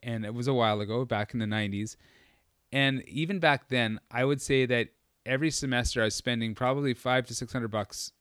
and 0.02 0.24
it 0.24 0.34
was 0.34 0.48
a 0.48 0.54
while 0.54 0.80
ago, 0.80 1.04
back 1.04 1.32
in 1.32 1.40
the 1.40 1.46
90s. 1.46 1.96
And 2.72 3.02
even 3.08 3.38
back 3.38 3.68
then, 3.68 4.00
I 4.10 4.24
would 4.24 4.40
say 4.40 4.66
that 4.66 4.88
every 5.26 5.50
semester 5.50 6.02
I 6.02 6.06
was 6.06 6.14
spending 6.14 6.54
probably 6.54 6.94
five 6.94 7.26
to 7.26 7.34
600 7.34 7.68
bucks 7.68 8.12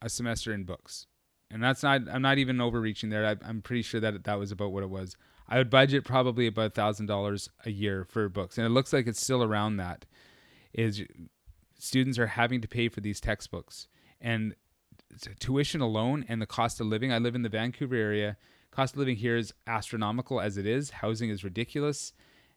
a 0.00 0.08
semester 0.08 0.52
in 0.52 0.64
books. 0.64 1.06
And 1.50 1.62
that's 1.62 1.82
not, 1.82 2.02
I'm 2.10 2.22
not 2.22 2.38
even 2.38 2.60
overreaching 2.60 3.10
there. 3.10 3.26
I, 3.26 3.36
I'm 3.46 3.62
pretty 3.62 3.82
sure 3.82 4.00
that 4.00 4.24
that 4.24 4.38
was 4.38 4.52
about 4.52 4.72
what 4.72 4.82
it 4.82 4.90
was. 4.90 5.16
I 5.48 5.58
would 5.58 5.70
budget 5.70 6.04
probably 6.04 6.46
about 6.46 6.74
$1,000 6.74 7.48
a 7.66 7.70
year 7.70 8.06
for 8.08 8.28
books. 8.28 8.56
And 8.56 8.66
it 8.66 8.70
looks 8.70 8.92
like 8.92 9.06
it's 9.06 9.22
still 9.22 9.42
around 9.42 9.76
that. 9.76 10.06
Is 10.72 11.02
students 11.78 12.18
are 12.18 12.28
having 12.28 12.62
to 12.62 12.68
pay 12.68 12.88
for 12.88 13.00
these 13.00 13.20
textbooks. 13.20 13.88
And 14.20 14.54
tuition 15.38 15.80
alone 15.80 16.24
and 16.28 16.40
the 16.40 16.46
cost 16.46 16.80
of 16.80 16.86
living. 16.86 17.12
I 17.12 17.18
live 17.18 17.34
in 17.34 17.42
the 17.42 17.48
Vancouver 17.48 17.94
area. 17.94 18.36
Cost 18.70 18.94
of 18.94 18.98
living 18.98 19.16
here 19.16 19.36
is 19.36 19.52
astronomical 19.66 20.40
as 20.40 20.56
it 20.56 20.66
is. 20.66 20.90
Housing 20.90 21.30
is 21.30 21.44
ridiculous, 21.44 22.12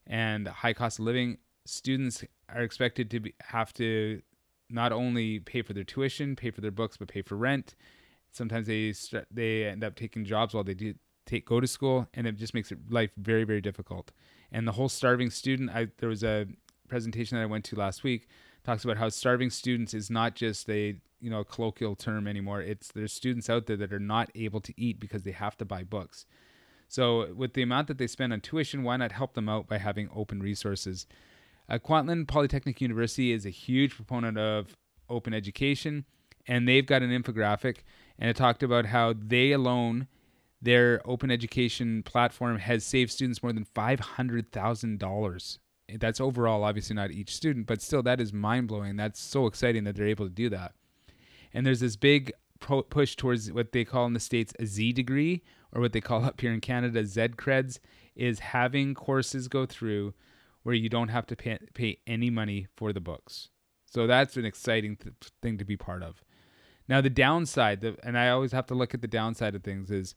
and 0.07 0.47
high 0.47 0.73
cost 0.73 0.99
of 0.99 1.05
living. 1.05 1.37
Students 1.65 2.23
are 2.53 2.61
expected 2.61 3.09
to 3.11 3.19
be, 3.19 3.33
have 3.41 3.73
to 3.73 4.21
not 4.69 4.91
only 4.91 5.39
pay 5.39 5.61
for 5.61 5.73
their 5.73 5.83
tuition, 5.83 6.35
pay 6.35 6.51
for 6.51 6.61
their 6.61 6.71
books, 6.71 6.97
but 6.97 7.07
pay 7.07 7.21
for 7.21 7.35
rent. 7.35 7.75
Sometimes 8.31 8.67
they 8.67 8.93
they 9.31 9.65
end 9.65 9.83
up 9.83 9.95
taking 9.95 10.25
jobs 10.25 10.53
while 10.53 10.63
they 10.63 10.73
do 10.73 10.93
take 11.25 11.45
go 11.45 11.59
to 11.59 11.67
school, 11.67 12.07
and 12.13 12.27
it 12.27 12.35
just 12.35 12.53
makes 12.53 12.71
life 12.89 13.11
very 13.17 13.43
very 13.43 13.61
difficult. 13.61 14.11
And 14.51 14.67
the 14.67 14.73
whole 14.73 14.89
starving 14.89 15.29
student. 15.29 15.69
I 15.71 15.87
there 15.97 16.09
was 16.09 16.23
a 16.23 16.47
presentation 16.87 17.37
that 17.37 17.43
I 17.43 17.47
went 17.47 17.65
to 17.65 17.75
last 17.75 18.03
week 18.03 18.27
talks 18.65 18.83
about 18.83 18.97
how 18.97 19.09
starving 19.09 19.49
students 19.49 19.93
is 19.93 20.09
not 20.09 20.35
just 20.35 20.69
a 20.69 20.95
you 21.19 21.29
know 21.29 21.39
a 21.39 21.45
colloquial 21.45 21.95
term 21.95 22.27
anymore. 22.27 22.61
It's 22.61 22.91
there's 22.91 23.13
students 23.13 23.49
out 23.49 23.65
there 23.65 23.77
that 23.77 23.93
are 23.93 23.99
not 23.99 24.29
able 24.35 24.61
to 24.61 24.73
eat 24.77 24.99
because 24.99 25.23
they 25.23 25.31
have 25.31 25.57
to 25.57 25.65
buy 25.65 25.83
books. 25.83 26.25
So 26.87 27.33
with 27.33 27.53
the 27.53 27.63
amount 27.63 27.87
that 27.87 27.97
they 27.97 28.07
spend 28.07 28.31
on 28.33 28.41
tuition, 28.41 28.83
why 28.83 28.97
not 28.97 29.11
help 29.11 29.33
them 29.33 29.49
out 29.49 29.67
by 29.67 29.79
having 29.79 30.09
open 30.15 30.41
resources? 30.41 31.07
Uh, 31.67 31.79
Kwantlen 31.79 32.27
Polytechnic 32.27 32.79
University 32.79 33.31
is 33.31 33.45
a 33.45 33.49
huge 33.49 33.95
proponent 33.95 34.37
of 34.37 34.75
open 35.09 35.33
education, 35.33 36.05
and 36.47 36.67
they've 36.67 36.85
got 36.85 37.01
an 37.01 37.09
infographic, 37.09 37.77
and 38.19 38.29
it 38.29 38.35
talked 38.35 38.61
about 38.61 38.85
how 38.85 39.13
they 39.17 39.51
alone, 39.51 40.07
their 40.61 41.01
open 41.05 41.31
education 41.31 42.03
platform, 42.03 42.59
has 42.59 42.83
saved 42.83 43.11
students 43.11 43.41
more 43.41 43.53
than 43.53 43.65
five 43.65 43.99
hundred 43.99 44.51
thousand 44.51 44.99
dollars. 44.99 45.59
That's 45.99 46.21
overall, 46.21 46.63
obviously 46.63 46.95
not 46.95 47.11
each 47.11 47.35
student, 47.35 47.67
but 47.67 47.81
still, 47.81 48.03
that 48.03 48.21
is 48.21 48.33
mind 48.33 48.67
blowing. 48.67 48.95
That's 48.95 49.19
so 49.19 49.45
exciting 49.47 49.83
that 49.85 49.95
they're 49.95 50.07
able 50.07 50.25
to 50.25 50.33
do 50.33 50.49
that. 50.49 50.73
And 51.55 51.65
there's 51.65 51.79
this 51.79 51.95
big 51.95 52.33
pro- 52.59 52.83
push 52.83 53.15
towards 53.15 53.51
what 53.51 53.71
they 53.71 53.85
call 53.85 54.05
in 54.05 54.13
the 54.13 54.19
states 54.19 54.53
a 54.59 54.65
Z 54.65 54.91
degree, 54.91 55.41
or 55.71 55.81
what 55.81 55.93
they 55.93 56.01
call 56.01 56.23
up 56.25 56.41
here 56.41 56.53
in 56.53 56.59
Canada 56.61 57.03
Z 57.05 57.29
creds, 57.37 57.79
is 58.15 58.39
having 58.39 58.93
courses 58.93 59.47
go 59.47 59.65
through 59.65 60.13
where 60.63 60.75
you 60.75 60.89
don't 60.89 61.07
have 61.07 61.25
to 61.27 61.35
pay, 61.35 61.57
pay 61.73 61.97
any 62.05 62.29
money 62.29 62.67
for 62.75 62.91
the 62.91 62.99
books. 62.99 63.49
So 63.85 64.05
that's 64.05 64.35
an 64.35 64.45
exciting 64.45 64.97
th- 64.97 65.15
thing 65.41 65.57
to 65.57 65.65
be 65.65 65.77
part 65.77 66.03
of. 66.03 66.21
Now 66.89 67.01
the 67.01 67.09
downside, 67.09 67.81
the, 67.81 67.95
and 68.03 68.17
I 68.17 68.29
always 68.29 68.51
have 68.51 68.65
to 68.67 68.75
look 68.75 68.93
at 68.93 69.01
the 69.01 69.07
downside 69.07 69.55
of 69.55 69.63
things, 69.63 69.89
is 69.89 70.13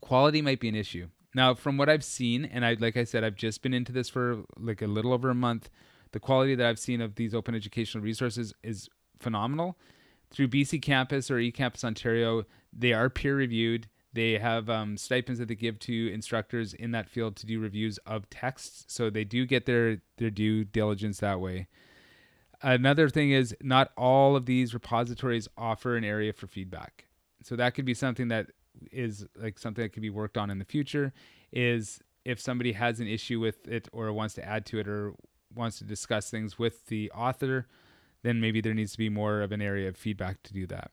quality 0.00 0.40
might 0.40 0.60
be 0.60 0.68
an 0.68 0.74
issue. 0.74 1.08
Now, 1.34 1.54
from 1.54 1.76
what 1.76 1.88
I've 1.88 2.02
seen, 2.02 2.44
and 2.44 2.64
I 2.64 2.76
like 2.80 2.96
I 2.96 3.04
said, 3.04 3.22
I've 3.22 3.36
just 3.36 3.62
been 3.62 3.74
into 3.74 3.92
this 3.92 4.08
for 4.08 4.42
like 4.56 4.82
a 4.82 4.86
little 4.86 5.12
over 5.12 5.30
a 5.30 5.34
month. 5.34 5.68
The 6.12 6.18
quality 6.18 6.56
that 6.56 6.66
I've 6.66 6.78
seen 6.78 7.00
of 7.00 7.14
these 7.14 7.34
open 7.34 7.54
educational 7.54 8.02
resources 8.02 8.52
is 8.64 8.88
phenomenal 9.20 9.76
through 10.30 10.48
BC 10.48 10.80
Campus 10.80 11.30
or 11.30 11.36
eCampus 11.36 11.84
Ontario, 11.84 12.44
they 12.72 12.92
are 12.92 13.10
peer 13.10 13.36
reviewed. 13.36 13.88
They 14.12 14.38
have 14.38 14.68
um, 14.68 14.96
stipends 14.96 15.38
that 15.38 15.48
they 15.48 15.54
give 15.54 15.78
to 15.80 16.12
instructors 16.12 16.74
in 16.74 16.90
that 16.92 17.08
field 17.08 17.36
to 17.36 17.46
do 17.46 17.60
reviews 17.60 17.98
of 17.98 18.28
texts, 18.28 18.84
so 18.88 19.08
they 19.08 19.24
do 19.24 19.46
get 19.46 19.66
their 19.66 20.02
their 20.18 20.30
due 20.30 20.64
diligence 20.64 21.18
that 21.18 21.40
way. 21.40 21.68
Another 22.62 23.08
thing 23.08 23.30
is 23.30 23.54
not 23.62 23.92
all 23.96 24.36
of 24.36 24.46
these 24.46 24.74
repositories 24.74 25.48
offer 25.56 25.96
an 25.96 26.04
area 26.04 26.32
for 26.32 26.46
feedback, 26.48 27.06
so 27.42 27.54
that 27.56 27.74
could 27.74 27.84
be 27.84 27.94
something 27.94 28.28
that 28.28 28.48
is 28.90 29.26
like 29.36 29.58
something 29.58 29.82
that 29.82 29.92
could 29.92 30.02
be 30.02 30.10
worked 30.10 30.36
on 30.36 30.50
in 30.50 30.58
the 30.58 30.64
future. 30.64 31.12
Is 31.52 32.00
if 32.24 32.40
somebody 32.40 32.72
has 32.72 32.98
an 32.98 33.06
issue 33.06 33.38
with 33.38 33.68
it 33.68 33.88
or 33.92 34.12
wants 34.12 34.34
to 34.34 34.44
add 34.44 34.66
to 34.66 34.80
it 34.80 34.88
or 34.88 35.14
wants 35.54 35.78
to 35.78 35.84
discuss 35.84 36.30
things 36.30 36.58
with 36.58 36.86
the 36.86 37.10
author, 37.12 37.68
then 38.22 38.40
maybe 38.40 38.60
there 38.60 38.74
needs 38.74 38.92
to 38.92 38.98
be 38.98 39.08
more 39.08 39.40
of 39.40 39.52
an 39.52 39.62
area 39.62 39.88
of 39.88 39.96
feedback 39.96 40.42
to 40.44 40.52
do 40.52 40.66
that. 40.66 40.90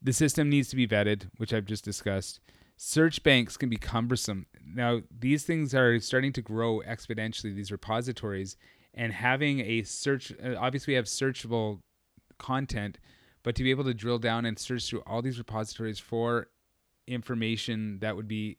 The 0.00 0.12
system 0.12 0.48
needs 0.48 0.68
to 0.70 0.76
be 0.76 0.86
vetted, 0.86 1.28
which 1.36 1.52
I've 1.52 1.64
just 1.64 1.84
discussed. 1.84 2.40
Search 2.76 3.22
banks 3.22 3.56
can 3.56 3.68
be 3.68 3.76
cumbersome. 3.76 4.46
Now, 4.66 5.02
these 5.16 5.44
things 5.44 5.74
are 5.74 6.00
starting 6.00 6.32
to 6.32 6.42
grow 6.42 6.82
exponentially, 6.86 7.54
these 7.54 7.70
repositories, 7.70 8.56
and 8.94 9.12
having 9.12 9.60
a 9.60 9.82
search, 9.84 10.32
uh, 10.44 10.56
obviously, 10.58 10.92
we 10.92 10.96
have 10.96 11.04
searchable 11.04 11.80
content, 12.38 12.98
but 13.42 13.54
to 13.54 13.62
be 13.62 13.70
able 13.70 13.84
to 13.84 13.94
drill 13.94 14.18
down 14.18 14.44
and 14.44 14.58
search 14.58 14.88
through 14.88 15.02
all 15.06 15.22
these 15.22 15.38
repositories 15.38 15.98
for 15.98 16.48
information 17.06 17.98
that 18.00 18.16
would 18.16 18.28
be 18.28 18.58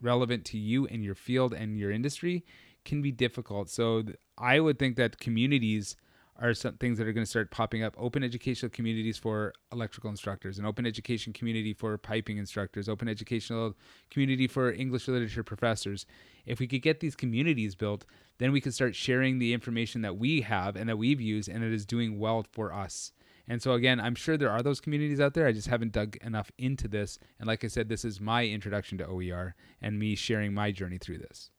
relevant 0.00 0.44
to 0.44 0.58
you 0.58 0.86
and 0.86 1.02
your 1.02 1.14
field 1.14 1.52
and 1.52 1.78
your 1.78 1.90
industry 1.90 2.44
can 2.84 3.02
be 3.02 3.10
difficult. 3.10 3.68
So 3.68 4.04
I 4.38 4.60
would 4.60 4.78
think 4.78 4.96
that 4.96 5.18
communities 5.18 5.96
are 6.40 6.54
some 6.54 6.74
things 6.74 6.98
that 6.98 7.06
are 7.06 7.12
going 7.12 7.24
to 7.24 7.30
start 7.30 7.50
popping 7.50 7.82
up. 7.82 7.94
Open 7.98 8.22
educational 8.22 8.70
communities 8.70 9.16
for 9.16 9.52
electrical 9.72 10.10
instructors, 10.10 10.58
an 10.58 10.66
open 10.66 10.86
education 10.86 11.32
community 11.32 11.72
for 11.72 11.96
piping 11.98 12.38
instructors, 12.38 12.88
open 12.88 13.08
educational 13.08 13.74
community 14.10 14.46
for 14.46 14.72
English 14.72 15.08
literature 15.08 15.42
professors. 15.42 16.06
If 16.44 16.60
we 16.60 16.66
could 16.66 16.82
get 16.82 17.00
these 17.00 17.16
communities 17.16 17.74
built, 17.74 18.04
then 18.38 18.52
we 18.52 18.60
could 18.60 18.74
start 18.74 18.94
sharing 18.94 19.38
the 19.38 19.52
information 19.52 20.02
that 20.02 20.18
we 20.18 20.42
have 20.42 20.76
and 20.76 20.88
that 20.88 20.98
we've 20.98 21.20
used 21.20 21.48
and 21.48 21.62
that 21.62 21.72
is 21.72 21.86
doing 21.86 22.18
well 22.18 22.44
for 22.52 22.72
us. 22.72 23.12
And 23.48 23.62
so, 23.62 23.72
again, 23.72 24.00
I'm 24.00 24.16
sure 24.16 24.36
there 24.36 24.50
are 24.50 24.62
those 24.62 24.80
communities 24.80 25.20
out 25.20 25.34
there. 25.34 25.46
I 25.46 25.52
just 25.52 25.68
haven't 25.68 25.92
dug 25.92 26.16
enough 26.16 26.50
into 26.58 26.88
this. 26.88 27.18
And 27.38 27.46
like 27.46 27.64
I 27.64 27.68
said, 27.68 27.88
this 27.88 28.04
is 28.04 28.20
my 28.20 28.44
introduction 28.44 28.98
to 28.98 29.06
OER 29.06 29.54
and 29.80 29.98
me 29.98 30.16
sharing 30.16 30.52
my 30.52 30.72
journey 30.72 30.98
through 30.98 31.18
this. 31.18 31.50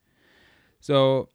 So, 0.80 1.28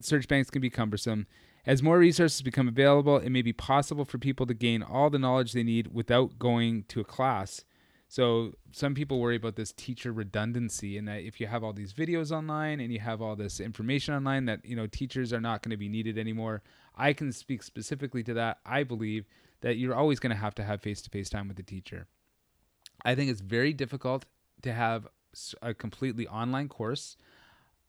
search 0.00 0.26
banks 0.26 0.50
can 0.50 0.60
be 0.60 0.70
cumbersome. 0.70 1.26
As 1.66 1.82
more 1.82 1.98
resources 1.98 2.42
become 2.42 2.68
available, 2.68 3.18
it 3.18 3.30
may 3.30 3.42
be 3.42 3.52
possible 3.52 4.04
for 4.04 4.18
people 4.18 4.46
to 4.46 4.54
gain 4.54 4.82
all 4.82 5.10
the 5.10 5.18
knowledge 5.18 5.52
they 5.52 5.62
need 5.62 5.92
without 5.92 6.38
going 6.38 6.84
to 6.88 7.00
a 7.00 7.04
class. 7.04 7.64
So, 8.08 8.54
some 8.72 8.94
people 8.94 9.20
worry 9.20 9.36
about 9.36 9.54
this 9.54 9.72
teacher 9.72 10.12
redundancy 10.12 10.98
and 10.98 11.06
that 11.06 11.22
if 11.22 11.40
you 11.40 11.46
have 11.46 11.62
all 11.62 11.72
these 11.72 11.92
videos 11.92 12.32
online 12.32 12.80
and 12.80 12.92
you 12.92 12.98
have 12.98 13.22
all 13.22 13.36
this 13.36 13.60
information 13.60 14.14
online 14.14 14.46
that, 14.46 14.64
you 14.64 14.74
know, 14.74 14.88
teachers 14.88 15.32
are 15.32 15.40
not 15.40 15.62
going 15.62 15.70
to 15.70 15.76
be 15.76 15.88
needed 15.88 16.18
anymore. 16.18 16.62
I 16.96 17.12
can 17.12 17.30
speak 17.30 17.62
specifically 17.62 18.24
to 18.24 18.34
that. 18.34 18.58
I 18.66 18.82
believe 18.82 19.26
that 19.60 19.76
you're 19.76 19.94
always 19.94 20.18
going 20.18 20.34
to 20.34 20.40
have 20.40 20.56
to 20.56 20.64
have 20.64 20.80
face 20.80 21.02
to 21.02 21.10
face 21.10 21.30
time 21.30 21.46
with 21.46 21.56
the 21.56 21.62
teacher. 21.62 22.08
I 23.04 23.14
think 23.14 23.30
it's 23.30 23.40
very 23.40 23.72
difficult 23.72 24.26
to 24.62 24.72
have 24.72 25.06
a 25.62 25.72
completely 25.72 26.26
online 26.26 26.68
course. 26.68 27.16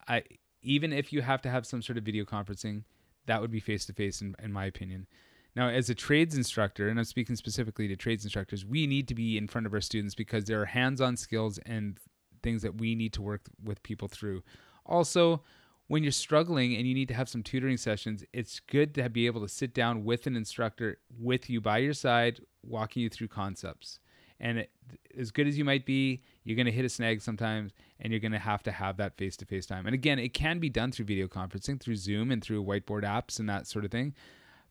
I 0.07 0.23
even 0.61 0.93
if 0.93 1.11
you 1.11 1.21
have 1.21 1.41
to 1.41 1.49
have 1.49 1.65
some 1.65 1.81
sort 1.81 1.97
of 1.97 2.03
video 2.03 2.23
conferencing, 2.23 2.83
that 3.27 3.41
would 3.41 3.51
be 3.51 3.59
face 3.59 3.85
to 3.85 3.93
face 3.93 4.21
in 4.21 4.51
my 4.51 4.65
opinion. 4.65 5.07
Now, 5.55 5.67
as 5.67 5.89
a 5.89 5.95
trades 5.95 6.37
instructor, 6.37 6.87
and 6.87 6.97
I'm 6.97 7.05
speaking 7.05 7.35
specifically 7.35 7.87
to 7.89 7.95
trades 7.95 8.23
instructors, 8.23 8.65
we 8.65 8.87
need 8.87 9.07
to 9.09 9.15
be 9.15 9.37
in 9.37 9.47
front 9.47 9.67
of 9.67 9.73
our 9.73 9.81
students 9.81 10.15
because 10.15 10.45
there 10.45 10.61
are 10.61 10.65
hands-on 10.65 11.17
skills 11.17 11.57
and 11.65 11.99
things 12.41 12.61
that 12.61 12.79
we 12.79 12.95
need 12.95 13.13
to 13.13 13.21
work 13.21 13.41
with 13.63 13.83
people 13.83 14.07
through. 14.07 14.43
Also, 14.85 15.43
when 15.87 16.03
you're 16.03 16.11
struggling 16.13 16.75
and 16.75 16.87
you 16.87 16.93
need 16.93 17.09
to 17.09 17.13
have 17.13 17.27
some 17.27 17.43
tutoring 17.43 17.75
sessions, 17.75 18.23
it's 18.31 18.61
good 18.61 18.95
to 18.95 19.09
be 19.09 19.25
able 19.25 19.41
to 19.41 19.49
sit 19.49 19.73
down 19.73 20.05
with 20.05 20.25
an 20.25 20.37
instructor 20.37 20.99
with 21.19 21.49
you 21.49 21.59
by 21.59 21.79
your 21.79 21.93
side, 21.93 22.39
walking 22.63 23.03
you 23.03 23.09
through 23.09 23.27
concepts. 23.27 23.99
And 24.39 24.59
it, 24.59 24.71
as 25.17 25.31
good 25.31 25.47
as 25.47 25.57
you 25.57 25.65
might 25.65 25.85
be, 25.85 26.23
you're 26.45 26.55
going 26.55 26.65
to 26.65 26.71
hit 26.71 26.85
a 26.85 26.89
snag 26.89 27.21
sometimes, 27.21 27.73
and 28.01 28.11
you're 28.11 28.19
going 28.19 28.31
to 28.31 28.39
have 28.39 28.63
to 28.63 28.71
have 28.71 28.97
that 28.97 29.15
face 29.15 29.37
to 29.37 29.45
face 29.45 29.65
time. 29.65 29.85
And 29.85 29.93
again, 29.93 30.19
it 30.19 30.33
can 30.33 30.59
be 30.59 30.69
done 30.69 30.91
through 30.91 31.05
video 31.05 31.27
conferencing, 31.27 31.79
through 31.79 31.95
Zoom, 31.95 32.31
and 32.31 32.43
through 32.43 32.63
whiteboard 32.63 33.03
apps 33.03 33.39
and 33.39 33.47
that 33.47 33.67
sort 33.67 33.85
of 33.85 33.91
thing. 33.91 34.15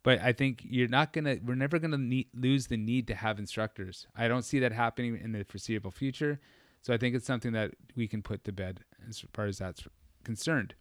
But 0.03 0.21
I 0.21 0.33
think 0.33 0.63
you're 0.65 0.89
not 0.89 1.13
going 1.13 1.25
to, 1.25 1.39
we're 1.45 1.55
never 1.55 1.79
going 1.79 1.93
to 1.93 2.25
lose 2.35 2.67
the 2.67 2.77
need 2.77 3.07
to 3.09 3.15
have 3.15 3.39
instructors. 3.39 4.07
I 4.17 4.29
don't 4.29 4.43
see 4.43 4.59
that 4.59 4.73
happening 4.73 5.19
in 5.23 5.33
the 5.33 5.45
foreseeable 5.45 5.91
future. 5.91 6.41
So 6.83 6.93
I 6.93 6.97
think 6.97 7.15
it's 7.15 7.27
something 7.27 7.53
that 7.53 7.73
we 7.95 8.09
can 8.09 8.23
put 8.23 8.45
to 8.45 8.53
bed 8.53 8.81
as 9.09 9.25
far 9.33 9.47
as 9.47 9.59
that's 9.59 9.85
concerned. 10.25 10.75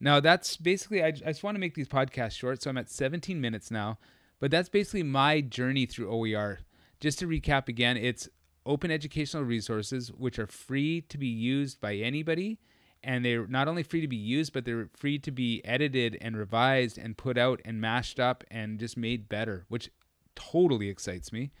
Now, 0.00 0.20
that's 0.20 0.56
basically, 0.56 1.02
I, 1.02 1.08
I 1.08 1.10
just 1.10 1.42
want 1.42 1.56
to 1.56 1.60
make 1.60 1.74
these 1.74 1.88
podcasts 1.88 2.32
short. 2.32 2.62
So 2.62 2.70
I'm 2.70 2.78
at 2.78 2.90
17 2.90 3.40
minutes 3.40 3.70
now, 3.70 3.98
but 4.38 4.50
that's 4.50 4.68
basically 4.68 5.02
my 5.02 5.40
journey 5.40 5.86
through 5.86 6.10
OER. 6.10 6.60
Just 7.00 7.18
to 7.20 7.26
recap 7.26 7.68
again, 7.68 7.96
it's 7.96 8.28
open 8.66 8.90
educational 8.90 9.44
resources, 9.44 10.08
which 10.08 10.38
are 10.38 10.46
free 10.46 11.00
to 11.02 11.18
be 11.18 11.26
used 11.26 11.80
by 11.80 11.94
anybody. 11.94 12.58
And 13.02 13.24
they're 13.24 13.46
not 13.46 13.68
only 13.68 13.84
free 13.84 14.00
to 14.00 14.08
be 14.08 14.16
used, 14.16 14.52
but 14.52 14.64
they're 14.64 14.88
free 14.96 15.18
to 15.20 15.30
be 15.30 15.64
edited 15.64 16.18
and 16.20 16.36
revised 16.36 16.98
and 16.98 17.16
put 17.16 17.38
out 17.38 17.60
and 17.64 17.80
mashed 17.80 18.18
up 18.18 18.42
and 18.50 18.78
just 18.78 18.96
made 18.96 19.28
better, 19.28 19.64
which 19.68 19.90
totally 20.34 20.88
excites 20.88 21.32
me. 21.32 21.52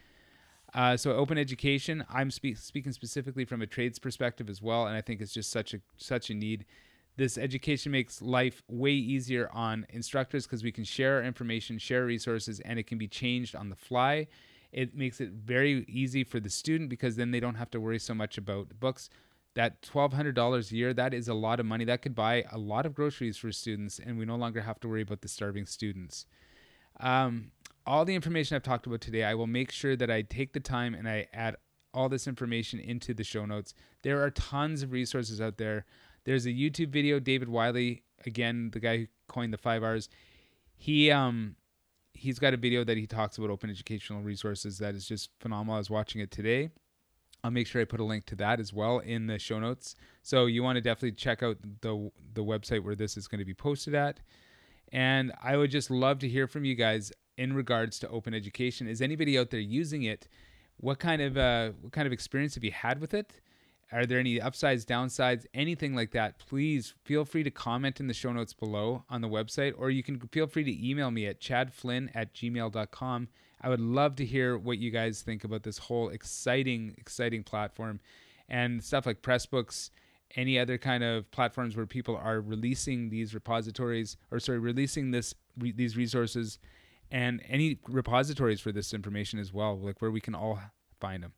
Uh, 0.74 0.96
so 0.96 1.12
open 1.12 1.38
education, 1.38 2.04
I'm 2.10 2.30
spe- 2.30 2.56
speaking 2.56 2.92
specifically 2.92 3.44
from 3.44 3.62
a 3.62 3.66
trades 3.66 3.98
perspective 3.98 4.50
as 4.50 4.60
well, 4.60 4.86
and 4.86 4.96
I 4.96 5.00
think 5.00 5.20
it's 5.20 5.32
just 5.32 5.50
such 5.50 5.72
a 5.72 5.80
such 5.96 6.28
a 6.30 6.34
need. 6.34 6.66
This 7.16 7.38
education 7.38 7.90
makes 7.90 8.22
life 8.22 8.62
way 8.68 8.92
easier 8.92 9.48
on 9.52 9.86
instructors 9.88 10.46
because 10.46 10.62
we 10.62 10.70
can 10.70 10.84
share 10.84 11.22
information, 11.24 11.78
share 11.78 12.04
resources, 12.04 12.60
and 12.60 12.78
it 12.78 12.86
can 12.86 12.98
be 12.98 13.08
changed 13.08 13.56
on 13.56 13.70
the 13.70 13.76
fly. 13.76 14.28
It 14.72 14.94
makes 14.94 15.20
it 15.20 15.30
very 15.30 15.84
easy 15.88 16.24
for 16.24 16.40
the 16.40 16.50
student 16.50 16.90
because 16.90 17.16
then 17.16 17.30
they 17.30 17.40
don't 17.40 17.54
have 17.54 17.70
to 17.70 17.80
worry 17.80 17.98
so 17.98 18.14
much 18.14 18.36
about 18.36 18.78
books. 18.78 19.08
That 19.54 19.82
$1,200 19.82 20.70
a 20.70 20.76
year, 20.76 20.94
that 20.94 21.14
is 21.14 21.26
a 21.26 21.34
lot 21.34 21.58
of 21.58 21.66
money. 21.66 21.84
That 21.84 22.02
could 22.02 22.14
buy 22.14 22.44
a 22.52 22.58
lot 22.58 22.86
of 22.86 22.94
groceries 22.94 23.36
for 23.36 23.50
students, 23.50 23.98
and 23.98 24.18
we 24.18 24.24
no 24.24 24.36
longer 24.36 24.60
have 24.60 24.78
to 24.80 24.88
worry 24.88 25.02
about 25.02 25.22
the 25.22 25.28
starving 25.28 25.66
students. 25.66 26.26
Um, 27.00 27.52
all 27.86 28.04
the 28.04 28.14
information 28.14 28.54
I've 28.54 28.62
talked 28.62 28.86
about 28.86 29.00
today, 29.00 29.24
I 29.24 29.34
will 29.34 29.46
make 29.46 29.72
sure 29.72 29.96
that 29.96 30.10
I 30.10 30.22
take 30.22 30.52
the 30.52 30.60
time 30.60 30.94
and 30.94 31.08
I 31.08 31.26
add 31.32 31.56
all 31.94 32.08
this 32.08 32.26
information 32.26 32.78
into 32.78 33.14
the 33.14 33.24
show 33.24 33.46
notes. 33.46 33.74
There 34.02 34.22
are 34.22 34.30
tons 34.30 34.82
of 34.82 34.92
resources 34.92 35.40
out 35.40 35.56
there. 35.56 35.86
There's 36.24 36.46
a 36.46 36.50
YouTube 36.50 36.90
video, 36.90 37.18
David 37.18 37.48
Wiley, 37.48 38.02
again, 38.26 38.70
the 38.72 38.80
guy 38.80 38.96
who 38.98 39.06
coined 39.28 39.52
the 39.52 39.58
five 39.58 39.82
R's. 39.82 40.08
He 40.76 41.10
um 41.10 41.56
he's 42.18 42.38
got 42.38 42.52
a 42.52 42.56
video 42.56 42.84
that 42.84 42.96
he 42.96 43.06
talks 43.06 43.38
about 43.38 43.50
open 43.50 43.70
educational 43.70 44.22
resources 44.22 44.78
that 44.78 44.94
is 44.94 45.06
just 45.06 45.30
phenomenal. 45.38 45.76
I 45.76 45.78
was 45.78 45.90
watching 45.90 46.20
it 46.20 46.30
today. 46.30 46.70
I'll 47.44 47.52
make 47.52 47.68
sure 47.68 47.80
I 47.80 47.84
put 47.84 48.00
a 48.00 48.04
link 48.04 48.26
to 48.26 48.36
that 48.36 48.58
as 48.58 48.72
well 48.72 48.98
in 48.98 49.28
the 49.28 49.38
show 49.38 49.60
notes. 49.60 49.94
So 50.22 50.46
you 50.46 50.62
want 50.62 50.76
to 50.76 50.80
definitely 50.80 51.12
check 51.12 51.42
out 51.42 51.56
the 51.80 52.10
the 52.34 52.44
website 52.44 52.82
where 52.82 52.96
this 52.96 53.16
is 53.16 53.28
going 53.28 53.38
to 53.38 53.44
be 53.44 53.54
posted 53.54 53.94
at. 53.94 54.20
And 54.90 55.32
I 55.42 55.56
would 55.56 55.70
just 55.70 55.90
love 55.90 56.18
to 56.20 56.28
hear 56.28 56.46
from 56.46 56.64
you 56.64 56.74
guys 56.74 57.12
in 57.36 57.52
regards 57.52 57.98
to 58.00 58.08
open 58.08 58.34
education. 58.34 58.88
Is 58.88 59.00
anybody 59.00 59.38
out 59.38 59.50
there 59.50 59.60
using 59.60 60.02
it? 60.02 60.26
What 60.78 60.98
kind 60.98 61.22
of 61.22 61.36
uh, 61.36 61.70
what 61.80 61.92
kind 61.92 62.06
of 62.06 62.12
experience 62.12 62.54
have 62.56 62.64
you 62.64 62.72
had 62.72 63.00
with 63.00 63.14
it? 63.14 63.40
Are 63.90 64.04
there 64.04 64.18
any 64.18 64.38
upsides, 64.38 64.84
downsides, 64.84 65.46
anything 65.54 65.94
like 65.94 66.10
that? 66.10 66.38
Please 66.38 66.94
feel 67.04 67.24
free 67.24 67.42
to 67.42 67.50
comment 67.50 68.00
in 68.00 68.06
the 68.06 68.12
show 68.12 68.32
notes 68.32 68.52
below 68.52 69.04
on 69.08 69.22
the 69.22 69.28
website, 69.28 69.72
or 69.78 69.88
you 69.88 70.02
can 70.02 70.20
feel 70.20 70.46
free 70.46 70.64
to 70.64 70.88
email 70.88 71.10
me 71.10 71.26
at 71.26 71.40
chadflinn 71.40 72.10
at 72.14 72.34
gmail.com. 72.34 73.28
I 73.60 73.68
would 73.68 73.80
love 73.80 74.14
to 74.16 74.26
hear 74.26 74.58
what 74.58 74.78
you 74.78 74.90
guys 74.90 75.22
think 75.22 75.42
about 75.42 75.62
this 75.62 75.78
whole 75.78 76.10
exciting, 76.10 76.94
exciting 76.98 77.42
platform 77.42 78.00
and 78.48 78.82
stuff 78.84 79.06
like 79.06 79.22
Pressbooks, 79.22 79.90
any 80.36 80.58
other 80.58 80.76
kind 80.76 81.02
of 81.02 81.30
platforms 81.30 81.74
where 81.74 81.86
people 81.86 82.16
are 82.16 82.40
releasing 82.40 83.08
these 83.08 83.34
repositories, 83.34 84.16
or 84.30 84.38
sorry, 84.38 84.58
releasing 84.58 85.10
this 85.10 85.34
re- 85.58 85.72
these 85.72 85.96
resources, 85.96 86.58
and 87.10 87.42
any 87.48 87.78
repositories 87.88 88.60
for 88.60 88.70
this 88.70 88.92
information 88.92 89.38
as 89.38 89.52
well, 89.52 89.78
like 89.78 90.02
where 90.02 90.10
we 90.10 90.20
can 90.20 90.34
all 90.34 90.60
find 91.00 91.22
them. 91.22 91.32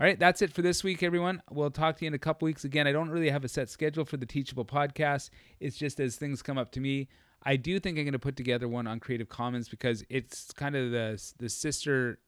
All 0.00 0.06
right, 0.06 0.18
that's 0.18 0.40
it 0.40 0.50
for 0.50 0.62
this 0.62 0.82
week, 0.82 1.02
everyone. 1.02 1.42
We'll 1.50 1.70
talk 1.70 1.98
to 1.98 2.06
you 2.06 2.08
in 2.08 2.14
a 2.14 2.18
couple 2.18 2.46
weeks 2.46 2.64
again. 2.64 2.86
I 2.86 2.92
don't 2.92 3.10
really 3.10 3.28
have 3.28 3.44
a 3.44 3.48
set 3.48 3.68
schedule 3.68 4.06
for 4.06 4.16
the 4.16 4.24
Teachable 4.24 4.64
podcast. 4.64 5.28
It's 5.60 5.76
just 5.76 6.00
as 6.00 6.16
things 6.16 6.40
come 6.40 6.56
up 6.56 6.72
to 6.72 6.80
me. 6.80 7.08
I 7.42 7.56
do 7.56 7.78
think 7.78 7.98
I'm 7.98 8.04
going 8.04 8.12
to 8.12 8.18
put 8.18 8.34
together 8.34 8.66
one 8.66 8.86
on 8.86 8.98
Creative 8.98 9.28
Commons 9.28 9.68
because 9.68 10.02
it's 10.08 10.52
kind 10.52 10.74
of 10.74 10.90
the 10.90 11.22
the 11.38 11.50
sister 11.50 12.18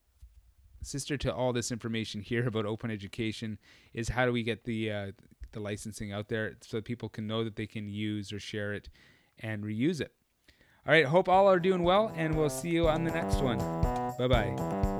sister 0.82 1.16
to 1.16 1.34
all 1.34 1.54
this 1.54 1.72
information 1.72 2.20
here 2.20 2.46
about 2.46 2.66
open 2.66 2.90
education 2.90 3.58
is 3.94 4.10
how 4.10 4.26
do 4.26 4.32
we 4.32 4.42
get 4.42 4.64
the 4.64 4.92
uh, 4.92 5.12
the 5.52 5.60
licensing 5.60 6.12
out 6.12 6.28
there 6.28 6.56
so 6.60 6.76
that 6.76 6.84
people 6.84 7.08
can 7.08 7.26
know 7.26 7.42
that 7.42 7.56
they 7.56 7.66
can 7.66 7.88
use 7.88 8.34
or 8.34 8.38
share 8.38 8.74
it 8.74 8.90
and 9.38 9.64
reuse 9.64 10.02
it. 10.02 10.12
All 10.86 10.92
right, 10.92 11.06
hope 11.06 11.26
all 11.26 11.48
are 11.48 11.58
doing 11.58 11.84
well, 11.84 12.12
and 12.16 12.36
we'll 12.36 12.50
see 12.50 12.68
you 12.68 12.86
on 12.86 13.04
the 13.04 13.12
next 13.12 13.36
one. 13.36 13.56
Bye 14.18 14.28
bye. 14.28 14.91